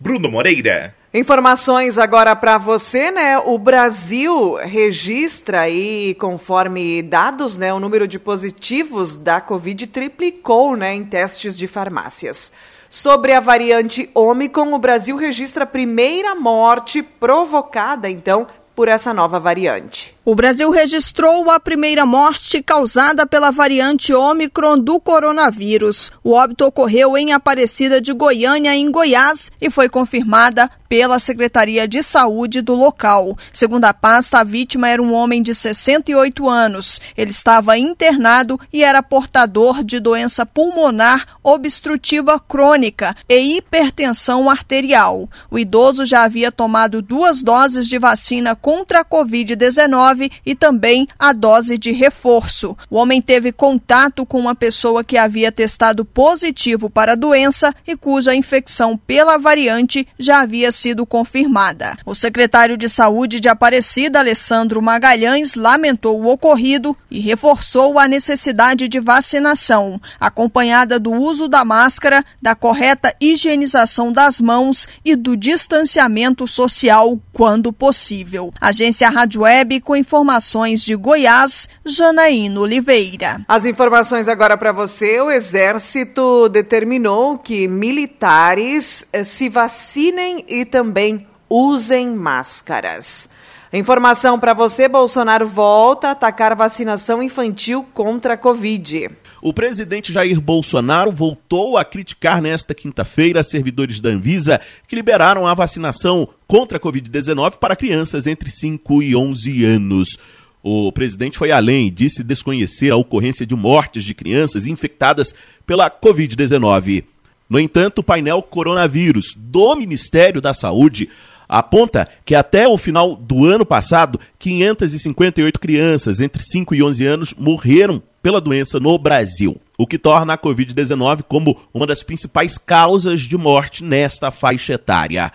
Bruno 0.00 0.28
Moreira. 0.28 1.01
Informações 1.14 1.98
agora 1.98 2.34
para 2.34 2.56
você, 2.56 3.10
né? 3.10 3.38
O 3.38 3.58
Brasil 3.58 4.54
registra 4.54 5.60
aí, 5.60 6.16
conforme 6.18 7.02
dados, 7.02 7.58
né, 7.58 7.70
o 7.70 7.78
número 7.78 8.08
de 8.08 8.18
positivos 8.18 9.18
da 9.18 9.38
Covid 9.38 9.88
triplicou, 9.88 10.74
né, 10.74 10.94
em 10.94 11.04
testes 11.04 11.58
de 11.58 11.68
farmácias. 11.68 12.50
Sobre 12.88 13.34
a 13.34 13.40
variante 13.40 14.08
Omicron, 14.14 14.72
o 14.72 14.78
Brasil 14.78 15.14
registra 15.14 15.64
a 15.64 15.66
primeira 15.66 16.34
morte 16.34 17.02
provocada, 17.02 18.08
então, 18.08 18.46
por 18.74 18.88
essa 18.88 19.12
nova 19.12 19.38
variante. 19.38 20.16
O 20.24 20.36
Brasil 20.36 20.70
registrou 20.70 21.50
a 21.50 21.58
primeira 21.58 22.06
morte 22.06 22.62
causada 22.62 23.26
pela 23.26 23.50
variante 23.50 24.14
Ômicron 24.14 24.78
do 24.78 25.00
coronavírus. 25.00 26.12
O 26.22 26.30
óbito 26.30 26.64
ocorreu 26.64 27.18
em 27.18 27.32
Aparecida 27.32 28.00
de 28.00 28.12
Goiânia, 28.12 28.72
em 28.72 28.88
Goiás, 28.88 29.50
e 29.60 29.68
foi 29.68 29.88
confirmada 29.88 30.70
pela 30.88 31.18
Secretaria 31.18 31.88
de 31.88 32.02
Saúde 32.02 32.60
do 32.60 32.74
local. 32.74 33.36
Segundo 33.50 33.86
a 33.86 33.94
pasta, 33.94 34.40
a 34.40 34.44
vítima 34.44 34.90
era 34.90 35.02
um 35.02 35.12
homem 35.12 35.42
de 35.42 35.54
68 35.54 36.48
anos. 36.48 37.00
Ele 37.16 37.30
estava 37.30 37.78
internado 37.78 38.60
e 38.70 38.84
era 38.84 39.02
portador 39.02 39.82
de 39.82 39.98
doença 39.98 40.44
pulmonar 40.44 41.26
obstrutiva 41.42 42.38
crônica 42.38 43.16
e 43.26 43.56
hipertensão 43.56 44.50
arterial. 44.50 45.28
O 45.50 45.58
idoso 45.58 46.04
já 46.04 46.24
havia 46.24 46.52
tomado 46.52 47.00
duas 47.00 47.42
doses 47.42 47.88
de 47.88 47.98
vacina 47.98 48.54
contra 48.54 49.00
a 49.00 49.04
Covid-19 49.04 50.11
e 50.44 50.54
também 50.54 51.06
a 51.18 51.32
dose 51.32 51.78
de 51.78 51.92
reforço. 51.92 52.76
O 52.90 52.96
homem 52.96 53.20
teve 53.20 53.52
contato 53.52 54.26
com 54.26 54.38
uma 54.38 54.54
pessoa 54.54 55.04
que 55.04 55.16
havia 55.16 55.52
testado 55.52 56.04
positivo 56.04 56.90
para 56.90 57.12
a 57.12 57.16
doença 57.16 57.74
e 57.86 57.96
cuja 57.96 58.34
infecção 58.34 58.96
pela 58.96 59.38
variante 59.38 60.06
já 60.18 60.40
havia 60.40 60.72
sido 60.72 61.06
confirmada. 61.06 61.96
O 62.04 62.14
secretário 62.14 62.76
de 62.76 62.88
Saúde 62.88 63.40
de 63.40 63.48
Aparecida, 63.48 64.18
Alessandro 64.18 64.82
Magalhães, 64.82 65.54
lamentou 65.54 66.20
o 66.20 66.30
ocorrido 66.30 66.96
e 67.10 67.20
reforçou 67.20 67.98
a 67.98 68.08
necessidade 68.08 68.88
de 68.88 69.00
vacinação, 69.00 70.00
acompanhada 70.18 70.98
do 70.98 71.12
uso 71.12 71.48
da 71.48 71.64
máscara, 71.64 72.24
da 72.40 72.54
correta 72.54 73.14
higienização 73.20 74.12
das 74.12 74.40
mãos 74.40 74.88
e 75.04 75.14
do 75.14 75.36
distanciamento 75.36 76.46
social 76.46 77.18
quando 77.32 77.72
possível. 77.72 78.52
Agência 78.60 79.08
Rádio 79.08 79.42
Web 79.42 79.80
com 79.80 79.96
informações 80.02 80.82
de 80.82 80.96
Goiás, 80.96 81.68
Janaína 81.86 82.60
Oliveira. 82.60 83.40
As 83.46 83.64
informações 83.64 84.26
agora 84.26 84.56
para 84.56 84.72
você. 84.72 85.20
O 85.20 85.30
Exército 85.30 86.48
determinou 86.48 87.38
que 87.38 87.68
militares 87.68 89.06
eh, 89.12 89.22
se 89.22 89.48
vacinem 89.48 90.44
e 90.48 90.64
também 90.64 91.24
usem 91.48 92.08
máscaras. 92.08 93.28
Informação 93.72 94.38
para 94.38 94.52
você: 94.52 94.86
Bolsonaro 94.86 95.46
volta 95.46 96.08
a 96.08 96.10
atacar 96.10 96.54
vacinação 96.54 97.22
infantil 97.22 97.82
contra 97.94 98.34
a 98.34 98.36
Covid. 98.36 99.08
O 99.40 99.54
presidente 99.54 100.12
Jair 100.12 100.38
Bolsonaro 100.40 101.10
voltou 101.10 101.78
a 101.78 101.84
criticar 101.84 102.42
nesta 102.42 102.74
quinta-feira 102.74 103.42
servidores 103.42 103.98
da 103.98 104.10
Anvisa 104.10 104.60
que 104.86 104.94
liberaram 104.94 105.46
a 105.46 105.54
vacinação 105.54 106.28
contra 106.46 106.76
a 106.76 106.80
Covid-19 106.80 107.56
para 107.56 107.74
crianças 107.74 108.26
entre 108.26 108.50
5 108.50 109.02
e 109.02 109.16
11 109.16 109.64
anos. 109.64 110.18
O 110.62 110.92
presidente 110.92 111.38
foi 111.38 111.50
além 111.50 111.86
e 111.86 111.90
disse 111.90 112.22
desconhecer 112.22 112.92
a 112.92 112.96
ocorrência 112.96 113.46
de 113.46 113.54
mortes 113.54 114.04
de 114.04 114.12
crianças 114.12 114.66
infectadas 114.66 115.34
pela 115.66 115.90
Covid-19. 115.90 117.04
No 117.48 117.58
entanto, 117.58 117.98
o 117.98 118.04
painel 118.04 118.42
Coronavírus 118.42 119.34
do 119.36 119.74
Ministério 119.74 120.40
da 120.40 120.54
Saúde 120.54 121.08
aponta 121.48 122.06
que 122.24 122.34
até 122.34 122.66
o 122.66 122.78
final 122.78 123.14
do 123.14 123.44
ano 123.44 123.64
passado, 123.64 124.18
558 124.38 125.60
crianças 125.60 126.20
entre 126.20 126.42
5 126.42 126.74
e 126.74 126.82
11 126.82 127.06
anos 127.06 127.34
morreram 127.34 128.02
pela 128.22 128.40
doença 128.40 128.78
no 128.78 128.96
Brasil, 128.98 129.60
o 129.76 129.86
que 129.86 129.98
torna 129.98 130.34
a 130.34 130.38
Covid-19 130.38 131.24
como 131.24 131.60
uma 131.74 131.86
das 131.86 132.02
principais 132.02 132.56
causas 132.56 133.22
de 133.22 133.36
morte 133.36 133.82
nesta 133.82 134.30
faixa 134.30 134.74
etária. 134.74 135.30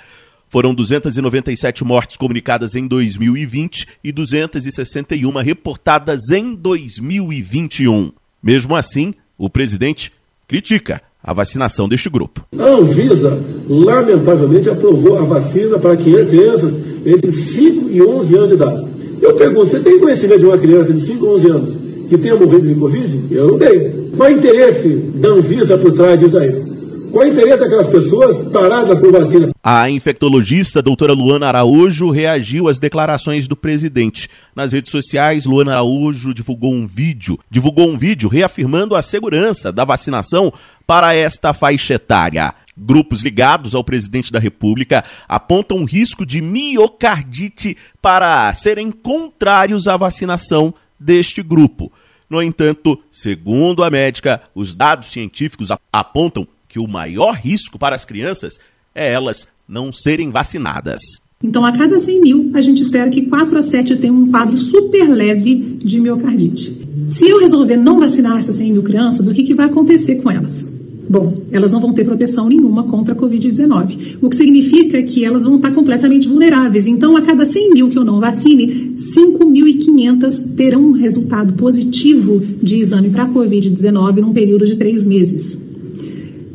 Foram 0.49 0.73
297 0.73 1.83
mortes 1.83 2.15
comunicadas 2.15 2.75
em 2.75 2.87
2020 2.87 3.87
e 4.01 4.11
261 4.13 5.31
reportadas 5.41 6.29
em 6.29 6.55
2021. 6.55 8.13
Mesmo 8.41 8.75
assim, 8.75 9.13
o 9.37 9.49
presidente 9.49 10.13
critica 10.47 11.01
a 11.23 11.33
vacinação 11.33 11.87
deste 11.87 12.09
grupo. 12.09 12.45
A 12.57 12.63
Anvisa, 12.63 13.39
lamentavelmente, 13.67 14.69
aprovou 14.69 15.17
a 15.17 15.23
vacina 15.23 15.77
para 15.77 15.97
crianças 15.97 16.73
entre 17.05 17.31
5 17.31 17.89
e 17.89 18.01
11 18.01 18.35
anos 18.35 18.47
de 18.49 18.53
idade. 18.55 18.87
Eu 19.21 19.33
pergunto, 19.33 19.71
você 19.71 19.79
tem 19.79 19.99
conhecimento 19.99 20.39
de 20.39 20.45
uma 20.45 20.57
criança 20.57 20.93
de 20.93 21.01
5 21.01 21.25
a 21.25 21.29
11 21.29 21.47
anos 21.49 21.69
que 22.09 22.17
tenha 22.17 22.35
morrido 22.35 22.67
de 22.67 22.75
Covid? 22.75 23.23
Eu 23.31 23.47
não 23.47 23.57
tenho. 23.57 24.11
Qual 24.15 24.29
é 24.29 24.33
o 24.33 24.37
interesse 24.37 24.87
da 25.15 25.29
Anvisa 25.29 25.77
por 25.77 25.91
trás 25.91 26.19
disso 26.19 26.37
aí? 26.37 26.66
Qual 27.11 27.23
é 27.23 27.29
o 27.29 27.31
interesse 27.31 27.59
daquelas 27.59 27.87
pessoas 27.87 28.51
taradas 28.51 28.99
por 28.99 29.11
vacina? 29.11 29.51
A 29.63 29.89
infectologista 29.89 30.81
doutora 30.81 31.13
Luana 31.13 31.47
Araújo 31.47 32.09
reagiu 32.09 32.67
às 32.67 32.79
declarações 32.79 33.47
do 33.47 33.55
presidente. 33.55 34.29
Nas 34.55 34.73
redes 34.73 34.91
sociais, 34.91 35.45
Luana 35.45 35.73
Araújo 35.73 36.33
divulgou 36.33 36.73
um 36.73 36.85
vídeo, 36.85 37.39
divulgou 37.49 37.87
um 37.89 37.97
vídeo 37.97 38.29
reafirmando 38.29 38.95
a 38.95 39.01
segurança 39.01 39.71
da 39.71 39.85
vacinação 39.85 40.51
para 40.85 41.13
esta 41.13 41.53
faixa 41.53 41.93
etária. 41.93 42.53
Grupos 42.77 43.21
ligados 43.21 43.73
ao 43.73 43.83
presidente 43.83 44.31
da 44.31 44.39
República 44.39 45.03
apontam 45.27 45.85
risco 45.85 46.25
de 46.25 46.41
miocardite 46.41 47.77
para 48.01 48.53
serem 48.53 48.91
contrários 48.91 49.87
à 49.87 49.97
vacinação 49.97 50.73
deste 50.99 51.41
grupo. 51.41 51.91
No 52.29 52.43
entanto, 52.43 52.99
segundo 53.11 53.83
a 53.83 53.89
médica, 53.89 54.41
os 54.53 54.75
dados 54.75 55.11
científicos 55.11 55.69
apontam 55.91 56.45
que 56.67 56.79
o 56.79 56.87
maior 56.87 57.35
risco 57.35 57.77
para 57.77 57.95
as 57.95 58.05
crianças 58.05 58.53
é 58.93 59.11
elas 59.11 59.47
não 59.67 59.91
serem 59.91 60.31
vacinadas. 60.31 60.99
Então, 61.43 61.63
a 61.63 61.71
cada 61.71 61.99
100 61.99 62.21
mil, 62.21 62.51
a 62.55 62.61
gente 62.61 62.81
espera 62.81 63.09
que 63.11 63.21
4 63.21 63.59
a 63.59 63.61
7 63.61 63.97
tenham 63.97 64.15
um 64.15 64.31
quadro 64.31 64.57
super 64.57 65.07
leve 65.07 65.77
de 65.77 65.99
miocardite. 65.99 66.87
Se 67.09 67.29
eu 67.29 67.39
resolver 67.39 67.77
não 67.77 67.99
vacinar 67.99 68.39
essas 68.39 68.55
100 68.55 68.73
mil 68.73 68.83
crianças, 68.83 69.27
o 69.27 69.33
que, 69.33 69.43
que 69.43 69.53
vai 69.53 69.67
acontecer 69.67 70.15
com 70.15 70.31
elas? 70.31 70.71
Bom, 71.09 71.43
elas 71.51 71.71
não 71.71 71.79
vão 71.79 71.93
ter 71.93 72.03
proteção 72.03 72.49
nenhuma 72.49 72.83
contra 72.83 73.13
a 73.13 73.17
Covid-19, 73.17 74.17
o 74.21 74.29
que 74.29 74.35
significa 74.35 75.01
que 75.03 75.23
elas 75.23 75.43
vão 75.43 75.55
estar 75.55 75.71
completamente 75.71 76.27
vulneráveis. 76.27 76.85
Então, 76.87 77.15
a 77.15 77.21
cada 77.21 77.45
100 77.45 77.71
mil 77.71 77.89
que 77.89 77.97
eu 77.97 78.03
não 78.03 78.19
vacine, 78.19 78.95
5.500 78.95 80.55
terão 80.55 80.81
um 80.81 80.91
resultado 80.91 81.53
positivo 81.53 82.39
de 82.39 82.77
exame 82.77 83.09
para 83.09 83.23
a 83.23 83.29
Covid-19 83.29 84.17
num 84.17 84.33
período 84.33 84.65
de 84.65 84.75
três 84.75 85.05
meses. 85.05 85.66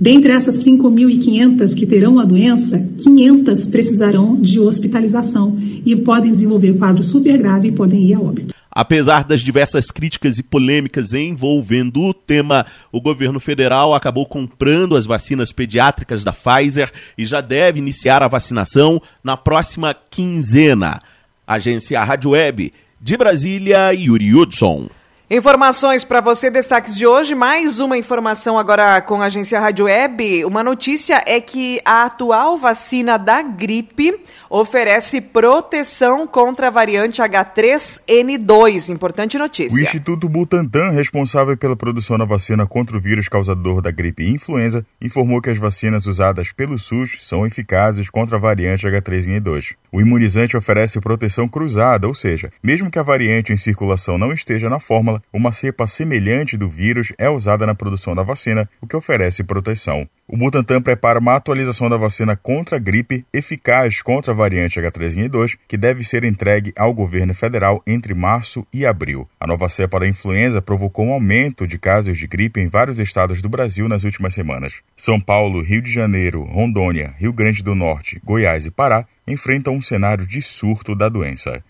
Dentre 0.02 0.32
essas 0.32 0.56
5.500 0.64 1.76
que 1.76 1.86
terão 1.86 2.18
a 2.18 2.24
doença, 2.24 2.76
500 3.04 3.66
precisarão 3.66 4.34
de 4.34 4.58
hospitalização 4.58 5.56
e 5.86 5.94
podem 5.94 6.32
desenvolver 6.32 6.72
quadro 6.76 7.04
super 7.04 7.38
grave 7.38 7.68
e 7.68 7.72
podem 7.72 8.02
ir 8.06 8.14
a 8.14 8.20
óbito. 8.20 8.52
Apesar 8.68 9.22
das 9.22 9.42
diversas 9.42 9.92
críticas 9.92 10.40
e 10.40 10.42
polêmicas 10.42 11.12
envolvendo 11.12 12.00
o 12.00 12.12
tema, 12.12 12.66
o 12.90 13.00
governo 13.00 13.38
federal 13.38 13.94
acabou 13.94 14.26
comprando 14.26 14.96
as 14.96 15.06
vacinas 15.06 15.52
pediátricas 15.52 16.24
da 16.24 16.32
Pfizer 16.32 16.90
e 17.16 17.24
já 17.24 17.40
deve 17.40 17.78
iniciar 17.78 18.24
a 18.24 18.28
vacinação 18.28 19.00
na 19.22 19.36
próxima 19.36 19.94
quinzena. 19.94 21.00
Agência 21.46 22.02
Rádio 22.02 22.30
Web 22.30 22.72
de 23.00 23.16
Brasília, 23.16 23.92
Yuri 23.92 24.34
Hudson. 24.34 24.88
Informações 25.34 26.04
para 26.04 26.20
você, 26.20 26.50
destaques 26.50 26.94
de 26.94 27.06
hoje. 27.06 27.34
Mais 27.34 27.80
uma 27.80 27.96
informação 27.96 28.58
agora 28.58 29.00
com 29.00 29.22
a 29.22 29.24
agência 29.24 29.58
Rádio 29.58 29.86
Web. 29.86 30.44
Uma 30.44 30.62
notícia 30.62 31.24
é 31.26 31.40
que 31.40 31.80
a 31.86 32.04
atual 32.04 32.58
vacina 32.58 33.16
da 33.16 33.40
gripe 33.40 34.14
oferece 34.50 35.22
proteção 35.22 36.26
contra 36.26 36.66
a 36.66 36.70
variante 36.70 37.22
H3N2. 37.22 38.90
Importante 38.90 39.38
notícia. 39.38 39.74
O 39.74 39.80
Instituto 39.80 40.28
Butantan, 40.28 40.90
responsável 40.90 41.56
pela 41.56 41.76
produção 41.76 42.18
da 42.18 42.26
vacina 42.26 42.66
contra 42.66 42.98
o 42.98 43.00
vírus 43.00 43.26
causador 43.26 43.80
da 43.80 43.90
gripe 43.90 44.28
influenza, 44.28 44.84
informou 45.00 45.40
que 45.40 45.48
as 45.48 45.56
vacinas 45.56 46.04
usadas 46.04 46.52
pelo 46.52 46.78
SUS 46.78 47.26
são 47.26 47.46
eficazes 47.46 48.10
contra 48.10 48.36
a 48.36 48.40
variante 48.40 48.86
H3N2. 48.86 49.76
O 49.90 49.98
imunizante 49.98 50.58
oferece 50.58 51.00
proteção 51.00 51.48
cruzada, 51.48 52.06
ou 52.06 52.14
seja, 52.14 52.52
mesmo 52.62 52.90
que 52.90 52.98
a 52.98 53.02
variante 53.02 53.50
em 53.50 53.56
circulação 53.56 54.18
não 54.18 54.30
esteja 54.30 54.68
na 54.68 54.78
fórmula, 54.78 55.21
uma 55.32 55.52
cepa 55.52 55.86
semelhante 55.86 56.56
do 56.56 56.68
vírus 56.68 57.12
é 57.18 57.28
usada 57.28 57.66
na 57.66 57.74
produção 57.74 58.14
da 58.14 58.22
vacina, 58.22 58.68
o 58.80 58.86
que 58.86 58.96
oferece 58.96 59.44
proteção. 59.44 60.08
O 60.26 60.36
Butantan 60.36 60.80
prepara 60.80 61.18
uma 61.18 61.36
atualização 61.36 61.90
da 61.90 61.96
vacina 61.96 62.34
contra 62.36 62.76
a 62.76 62.78
gripe 62.78 63.26
eficaz 63.32 64.00
contra 64.00 64.32
a 64.32 64.34
variante 64.34 64.80
H3N2, 64.80 65.58
que 65.68 65.76
deve 65.76 66.04
ser 66.04 66.24
entregue 66.24 66.72
ao 66.76 66.94
governo 66.94 67.34
federal 67.34 67.82
entre 67.86 68.14
março 68.14 68.66
e 68.72 68.86
abril. 68.86 69.28
A 69.38 69.46
nova 69.46 69.68
cepa 69.68 70.00
da 70.00 70.08
influenza 70.08 70.62
provocou 70.62 71.06
um 71.06 71.12
aumento 71.12 71.66
de 71.66 71.78
casos 71.78 72.16
de 72.16 72.26
gripe 72.26 72.60
em 72.60 72.68
vários 72.68 72.98
estados 72.98 73.42
do 73.42 73.48
Brasil 73.48 73.88
nas 73.88 74.04
últimas 74.04 74.34
semanas. 74.34 74.74
São 74.96 75.20
Paulo, 75.20 75.60
Rio 75.60 75.82
de 75.82 75.92
Janeiro, 75.92 76.44
Rondônia, 76.44 77.14
Rio 77.18 77.32
Grande 77.32 77.62
do 77.62 77.74
Norte, 77.74 78.20
Goiás 78.24 78.64
e 78.64 78.70
Pará 78.70 79.06
enfrentam 79.26 79.74
um 79.74 79.82
cenário 79.82 80.26
de 80.26 80.40
surto 80.40 80.94
da 80.94 81.08
doença. 81.08 81.62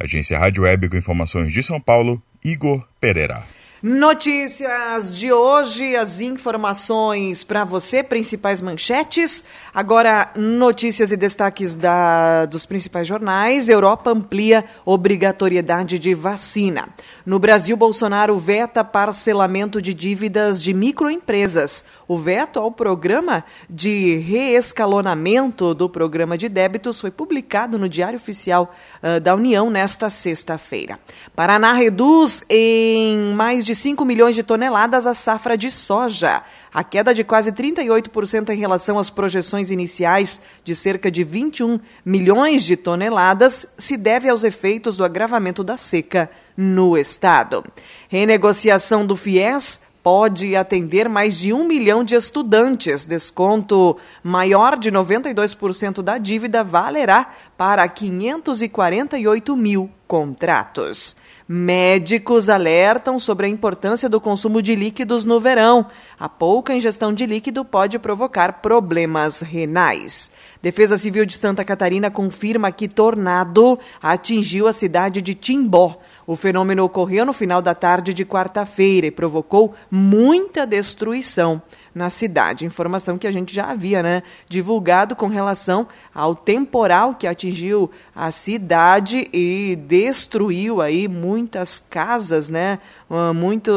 Agência 0.00 0.38
Rádio 0.38 0.62
Web 0.62 0.88
com 0.88 0.96
informações 0.96 1.52
de 1.52 1.60
São 1.60 1.80
Paulo, 1.80 2.22
Igor 2.42 2.88
Pereira. 3.00 3.46
Notícias 3.80 5.16
de 5.16 5.32
hoje, 5.32 5.94
as 5.94 6.20
informações 6.20 7.44
para 7.44 7.62
você, 7.62 8.02
principais 8.02 8.60
manchetes. 8.60 9.44
Agora, 9.72 10.32
notícias 10.34 11.12
e 11.12 11.16
destaques 11.16 11.76
da, 11.76 12.44
dos 12.46 12.66
principais 12.66 13.06
jornais. 13.06 13.68
Europa 13.68 14.10
amplia 14.10 14.64
obrigatoriedade 14.84 15.96
de 15.96 16.12
vacina. 16.12 16.88
No 17.24 17.38
Brasil, 17.38 17.76
Bolsonaro 17.76 18.36
veta 18.36 18.82
parcelamento 18.82 19.80
de 19.80 19.94
dívidas 19.94 20.60
de 20.60 20.74
microempresas. 20.74 21.84
O 22.08 22.16
veto 22.16 22.58
ao 22.58 22.72
programa 22.72 23.44
de 23.70 24.16
reescalonamento 24.16 25.72
do 25.72 25.88
programa 25.88 26.36
de 26.36 26.48
débitos 26.48 27.00
foi 27.00 27.12
publicado 27.12 27.78
no 27.78 27.88
Diário 27.88 28.16
Oficial 28.16 28.74
uh, 29.00 29.20
da 29.20 29.36
União 29.36 29.70
nesta 29.70 30.10
sexta-feira. 30.10 30.98
Paraná 31.36 31.74
reduz 31.74 32.44
em 32.48 33.34
mais 33.34 33.67
de 33.68 33.74
5 33.74 34.02
milhões 34.02 34.34
de 34.34 34.42
toneladas 34.42 35.06
a 35.06 35.12
safra 35.12 35.56
de 35.56 35.70
soja. 35.70 36.42
A 36.72 36.82
queda 36.82 37.12
de 37.12 37.22
quase 37.22 37.52
38% 37.52 38.48
em 38.48 38.56
relação 38.56 38.98
às 38.98 39.10
projeções 39.10 39.70
iniciais 39.70 40.40
de 40.64 40.74
cerca 40.74 41.10
de 41.10 41.22
21 41.22 41.78
milhões 42.02 42.64
de 42.64 42.78
toneladas 42.78 43.66
se 43.76 43.98
deve 43.98 44.26
aos 44.26 44.42
efeitos 44.42 44.96
do 44.96 45.04
agravamento 45.04 45.62
da 45.62 45.76
seca 45.76 46.30
no 46.56 46.96
estado. 46.96 47.62
Renegociação 48.08 49.06
do 49.06 49.14
FIES 49.14 49.82
pode 50.02 50.56
atender 50.56 51.06
mais 51.06 51.36
de 51.36 51.52
um 51.52 51.66
milhão 51.66 52.02
de 52.02 52.14
estudantes. 52.14 53.04
Desconto 53.04 53.98
maior 54.22 54.78
de 54.78 54.90
92% 54.90 56.00
da 56.00 56.16
dívida 56.16 56.64
valerá 56.64 57.34
para 57.54 57.86
548 57.86 59.54
mil 59.54 59.90
contratos. 60.06 61.14
Médicos 61.50 62.50
alertam 62.50 63.18
sobre 63.18 63.46
a 63.46 63.48
importância 63.48 64.06
do 64.06 64.20
consumo 64.20 64.60
de 64.60 64.74
líquidos 64.74 65.24
no 65.24 65.40
verão. 65.40 65.86
A 66.20 66.28
pouca 66.28 66.74
ingestão 66.74 67.10
de 67.10 67.24
líquido 67.24 67.64
pode 67.64 67.98
provocar 67.98 68.60
problemas 68.60 69.40
renais. 69.40 70.30
Defesa 70.60 70.98
Civil 70.98 71.24
de 71.24 71.38
Santa 71.38 71.64
Catarina 71.64 72.10
confirma 72.10 72.70
que 72.70 72.86
tornado 72.86 73.78
atingiu 74.02 74.68
a 74.68 74.74
cidade 74.74 75.22
de 75.22 75.34
Timbó. 75.34 75.98
O 76.26 76.36
fenômeno 76.36 76.84
ocorreu 76.84 77.24
no 77.24 77.32
final 77.32 77.62
da 77.62 77.74
tarde 77.74 78.12
de 78.12 78.26
quarta-feira 78.26 79.06
e 79.06 79.10
provocou 79.10 79.74
muita 79.90 80.66
destruição 80.66 81.62
na 81.98 82.08
cidade. 82.08 82.64
Informação 82.64 83.18
que 83.18 83.26
a 83.26 83.32
gente 83.32 83.54
já 83.54 83.66
havia 83.66 84.02
né, 84.02 84.22
divulgado 84.48 85.16
com 85.16 85.26
relação 85.26 85.86
ao 86.14 86.34
temporal 86.34 87.14
que 87.14 87.26
atingiu 87.26 87.90
a 88.14 88.30
cidade 88.30 89.28
e 89.32 89.76
destruiu 89.76 90.80
aí 90.80 91.08
muitas 91.08 91.84
casas, 91.90 92.48
né? 92.48 92.78
Ah, 93.10 93.32
muito, 93.32 93.72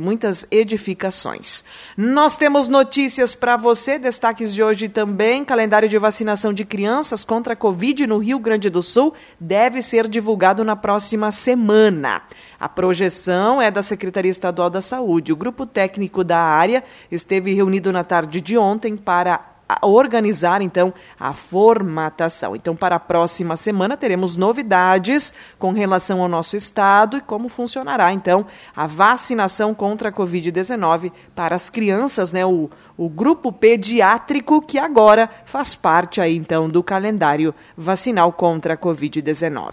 muitas 0.00 0.44
edificações. 0.50 1.62
Nós 1.96 2.36
temos 2.36 2.66
notícias 2.66 3.36
para 3.36 3.56
você, 3.56 4.00
destaques 4.00 4.52
de 4.52 4.60
hoje 4.60 4.88
também. 4.88 5.44
Calendário 5.44 5.88
de 5.88 5.96
vacinação 5.96 6.52
de 6.52 6.64
crianças 6.64 7.24
contra 7.24 7.52
a 7.52 7.56
Covid 7.56 8.04
no 8.04 8.18
Rio 8.18 8.40
Grande 8.40 8.68
do 8.68 8.82
Sul 8.82 9.14
deve 9.38 9.80
ser 9.80 10.08
divulgado 10.08 10.64
na 10.64 10.74
próxima 10.74 11.30
semana. 11.30 12.22
A 12.58 12.68
projeção 12.68 13.62
é 13.62 13.70
da 13.70 13.82
Secretaria 13.82 14.30
Estadual 14.30 14.68
da 14.68 14.82
Saúde. 14.82 15.32
O 15.32 15.36
grupo 15.36 15.64
técnico 15.64 16.24
da 16.24 16.38
área 16.38 16.82
esteve 17.12 17.54
reunido 17.54 17.92
na 17.92 18.02
tarde 18.02 18.40
de 18.40 18.58
ontem 18.58 18.96
para 18.96 19.51
organizar 19.80 20.60
então 20.60 20.92
a 21.18 21.32
formatação. 21.32 22.54
Então, 22.54 22.76
para 22.76 22.96
a 22.96 23.00
próxima 23.00 23.56
semana 23.56 23.96
teremos 23.96 24.36
novidades 24.36 25.32
com 25.58 25.72
relação 25.72 26.20
ao 26.20 26.28
nosso 26.28 26.56
estado 26.56 27.16
e 27.16 27.20
como 27.20 27.48
funcionará 27.48 28.12
então 28.12 28.44
a 28.74 28.86
vacinação 28.86 29.74
contra 29.74 30.10
a 30.10 30.12
Covid-19 30.12 31.12
para 31.34 31.56
as 31.56 31.70
crianças, 31.70 32.32
né? 32.32 32.44
O, 32.44 32.68
o 32.96 33.08
grupo 33.08 33.50
pediátrico 33.50 34.60
que 34.60 34.78
agora 34.78 35.30
faz 35.44 35.74
parte 35.74 36.20
aí 36.20 36.36
então 36.36 36.68
do 36.68 36.82
calendário 36.82 37.54
vacinal 37.76 38.32
contra 38.32 38.74
a 38.74 38.76
Covid-19. 38.76 39.72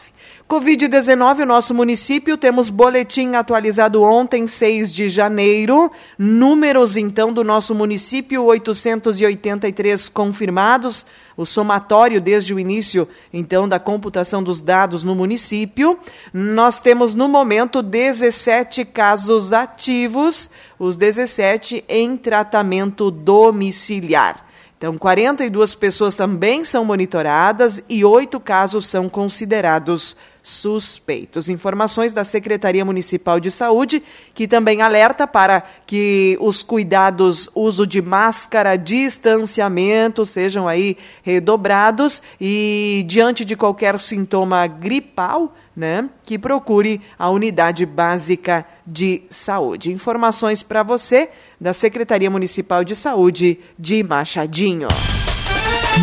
Covid-19, 0.49 1.41
o 1.41 1.45
nosso 1.45 1.73
município, 1.73 2.37
temos 2.37 2.69
boletim 2.69 3.35
atualizado 3.35 4.01
ontem, 4.01 4.47
6 4.47 4.93
de 4.93 5.09
janeiro. 5.09 5.91
Números 6.17 6.95
então 6.95 7.33
do 7.33 7.43
nosso 7.43 7.75
município, 7.75 8.43
883 8.43 9.78
confirmados 10.09 11.05
o 11.37 11.45
somatório 11.45 12.19
desde 12.19 12.53
o 12.53 12.59
início, 12.59 13.07
então, 13.31 13.67
da 13.67 13.79
computação 13.79 14.43
dos 14.43 14.59
dados 14.59 15.03
no 15.03 15.15
município. 15.15 15.97
Nós 16.33 16.81
temos, 16.81 17.13
no 17.13 17.27
momento, 17.29 17.81
17 17.81 18.83
casos 18.83 19.53
ativos, 19.53 20.49
os 20.77 20.97
17 20.97 21.85
em 21.87 22.17
tratamento 22.17 23.09
domiciliar. 23.09 24.45
Então, 24.77 24.97
42 24.97 25.75
pessoas 25.75 26.15
também 26.15 26.63
são 26.63 26.85
monitoradas 26.85 27.83
e 27.89 28.05
oito 28.05 28.39
casos 28.39 28.87
são 28.87 29.09
considerados 29.09 30.15
suspeitos. 30.41 31.49
Informações 31.49 32.13
da 32.13 32.23
Secretaria 32.23 32.83
Municipal 32.85 33.39
de 33.39 33.51
Saúde, 33.51 34.01
que 34.33 34.47
também 34.47 34.81
alerta 34.81 35.27
para 35.27 35.63
que 35.85 36.37
os 36.39 36.63
cuidados, 36.63 37.49
uso 37.53 37.85
de 37.85 38.01
máscara, 38.01 38.77
distanciamento 38.77 40.25
sejam 40.25 40.67
aí 40.67 40.97
redobrados 41.23 42.21
e 42.39 43.03
diante 43.07 43.43
de 43.45 43.55
qualquer 43.55 43.99
sintoma 43.99 44.65
gripal, 44.67 45.55
né, 45.75 46.09
que 46.23 46.37
procure 46.37 47.01
a 47.17 47.29
unidade 47.29 47.85
básica 47.85 48.65
de 48.85 49.23
saúde. 49.29 49.93
Informações 49.93 50.61
para 50.61 50.83
você 50.83 51.29
da 51.59 51.71
Secretaria 51.73 52.29
Municipal 52.29 52.83
de 52.83 52.95
Saúde 52.95 53.59
de 53.77 54.03
Machadinho. 54.03 54.89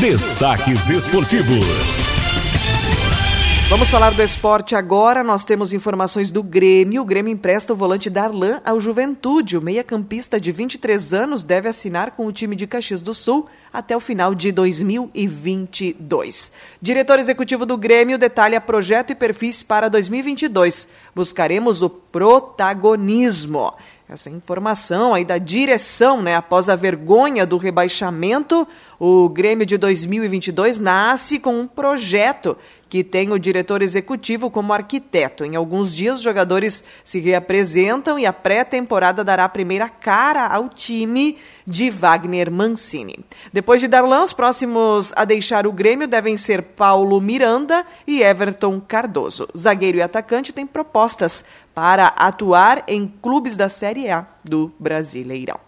Destaques 0.00 0.88
esportivos. 0.88 2.15
Vamos 3.68 3.88
falar 3.88 4.14
do 4.14 4.22
esporte 4.22 4.76
agora. 4.76 5.24
Nós 5.24 5.44
temos 5.44 5.72
informações 5.72 6.30
do 6.30 6.40
Grêmio. 6.40 7.02
O 7.02 7.04
Grêmio 7.04 7.32
empresta 7.32 7.72
o 7.72 7.76
volante 7.76 8.08
Darlan 8.08 8.60
ao 8.64 8.80
Juventude. 8.80 9.58
O 9.58 9.60
meia-campista 9.60 10.38
de 10.38 10.52
23 10.52 11.12
anos 11.12 11.42
deve 11.42 11.68
assinar 11.68 12.12
com 12.12 12.28
o 12.28 12.32
time 12.32 12.54
de 12.54 12.68
Caxias 12.68 13.02
do 13.02 13.12
Sul 13.12 13.48
até 13.72 13.96
o 13.96 14.00
final 14.00 14.36
de 14.36 14.52
2022. 14.52 16.52
Diretor 16.80 17.18
executivo 17.18 17.66
do 17.66 17.76
Grêmio 17.76 18.16
detalha 18.16 18.60
projeto 18.60 19.10
e 19.10 19.16
perfis 19.16 19.64
para 19.64 19.88
2022. 19.88 20.88
Buscaremos 21.12 21.82
o 21.82 21.90
protagonismo 21.90 23.72
essa 24.08 24.30
informação 24.30 25.14
aí 25.14 25.24
da 25.24 25.36
direção, 25.36 26.22
né, 26.22 26.36
após 26.36 26.68
a 26.68 26.76
vergonha 26.76 27.44
do 27.44 27.56
rebaixamento, 27.56 28.66
o 29.00 29.28
Grêmio 29.28 29.66
de 29.66 29.76
2022 29.76 30.78
nasce 30.78 31.40
com 31.40 31.60
um 31.60 31.66
projeto 31.66 32.56
que 32.88 33.02
tem 33.02 33.32
o 33.32 33.38
diretor 33.38 33.82
executivo 33.82 34.50
como 34.50 34.72
arquiteto. 34.72 35.44
Em 35.44 35.56
alguns 35.56 35.94
dias, 35.94 36.16
os 36.16 36.22
jogadores 36.22 36.84
se 37.02 37.18
reapresentam 37.18 38.18
e 38.18 38.26
a 38.26 38.32
pré-temporada 38.32 39.24
dará 39.24 39.44
a 39.44 39.48
primeira 39.48 39.88
cara 39.88 40.46
ao 40.46 40.68
time 40.68 41.38
de 41.66 41.90
Wagner 41.90 42.50
Mancini. 42.50 43.18
Depois 43.52 43.80
de 43.80 43.88
Darlan, 43.88 44.22
os 44.22 44.32
próximos 44.32 45.12
a 45.16 45.24
deixar 45.24 45.66
o 45.66 45.72
Grêmio 45.72 46.06
devem 46.06 46.36
ser 46.36 46.62
Paulo 46.62 47.20
Miranda 47.20 47.84
e 48.06 48.22
Everton 48.22 48.80
Cardoso. 48.80 49.48
Zagueiro 49.56 49.98
e 49.98 50.02
atacante 50.02 50.52
têm 50.52 50.66
propostas 50.66 51.44
para 51.74 52.06
atuar 52.06 52.84
em 52.86 53.06
clubes 53.20 53.56
da 53.56 53.68
Série 53.68 54.08
A 54.08 54.26
do 54.44 54.72
Brasileirão. 54.78 55.58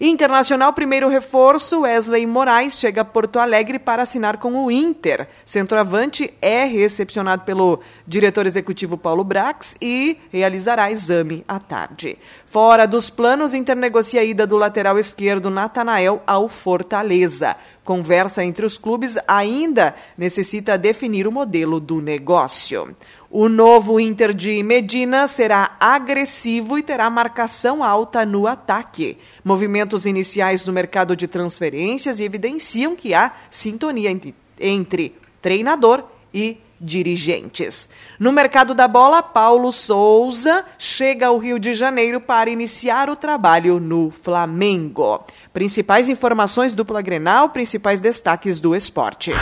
Internacional, 0.00 0.72
primeiro 0.72 1.08
reforço, 1.08 1.80
Wesley 1.80 2.24
Moraes 2.24 2.78
chega 2.78 3.00
a 3.00 3.04
Porto 3.04 3.40
Alegre 3.40 3.80
para 3.80 4.04
assinar 4.04 4.36
com 4.36 4.64
o 4.64 4.70
Inter. 4.70 5.28
Centroavante 5.44 6.32
é 6.40 6.64
recepcionado 6.64 7.42
pelo 7.42 7.80
diretor 8.06 8.46
executivo 8.46 8.96
Paulo 8.96 9.24
Brax 9.24 9.76
e 9.82 10.16
realizará 10.30 10.92
exame 10.92 11.44
à 11.48 11.58
tarde. 11.58 12.16
Fora 12.46 12.86
dos 12.86 13.10
planos, 13.10 13.52
Inter 13.52 13.74
negocia 13.74 14.20
a 14.20 14.24
ida 14.24 14.46
do 14.46 14.56
lateral 14.56 15.00
esquerdo 15.00 15.50
Natanael 15.50 16.22
ao 16.24 16.48
Fortaleza. 16.48 17.56
Conversa 17.84 18.44
entre 18.44 18.64
os 18.64 18.78
clubes 18.78 19.18
ainda 19.26 19.96
necessita 20.16 20.78
definir 20.78 21.26
o 21.26 21.32
modelo 21.32 21.80
do 21.80 22.00
negócio. 22.00 22.94
O 23.30 23.46
novo 23.46 24.00
Inter 24.00 24.32
de 24.32 24.62
Medina 24.62 25.28
será 25.28 25.76
agressivo 25.78 26.78
e 26.78 26.82
terá 26.82 27.10
marcação 27.10 27.84
alta 27.84 28.24
no 28.24 28.46
ataque. 28.46 29.18
Movimentos 29.44 30.06
iniciais 30.06 30.64
no 30.64 30.72
mercado 30.72 31.14
de 31.14 31.28
transferências 31.28 32.20
evidenciam 32.20 32.96
que 32.96 33.12
há 33.12 33.32
sintonia 33.50 34.10
entre, 34.10 34.34
entre 34.58 35.14
treinador 35.42 36.04
e 36.32 36.56
dirigentes. 36.80 37.86
No 38.18 38.32
mercado 38.32 38.74
da 38.74 38.88
bola, 38.88 39.22
Paulo 39.22 39.72
Souza 39.72 40.64
chega 40.78 41.26
ao 41.26 41.36
Rio 41.36 41.58
de 41.58 41.74
Janeiro 41.74 42.22
para 42.22 42.48
iniciar 42.48 43.10
o 43.10 43.16
trabalho 43.16 43.78
no 43.78 44.10
Flamengo. 44.10 45.22
Principais 45.52 46.08
informações 46.08 46.72
dupla 46.72 47.02
Grenal, 47.02 47.50
principais 47.50 48.00
destaques 48.00 48.58
do 48.58 48.74
esporte. 48.74 49.32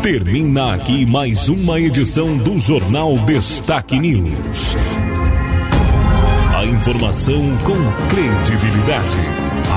Termina 0.03 0.75
aqui 0.75 1.07
mais 1.07 1.49
uma 1.49 1.81
edição 1.81 2.37
do 2.39 2.59
Jornal 2.59 3.17
Destaque 3.21 4.01
News. 4.01 4.75
A 6.57 6.65
informação 6.65 7.41
com 7.65 7.77
credibilidade. 8.09 9.17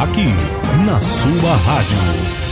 Aqui, 0.02 0.26
na 0.86 0.98
sua 1.00 1.56
rádio. 1.58 2.49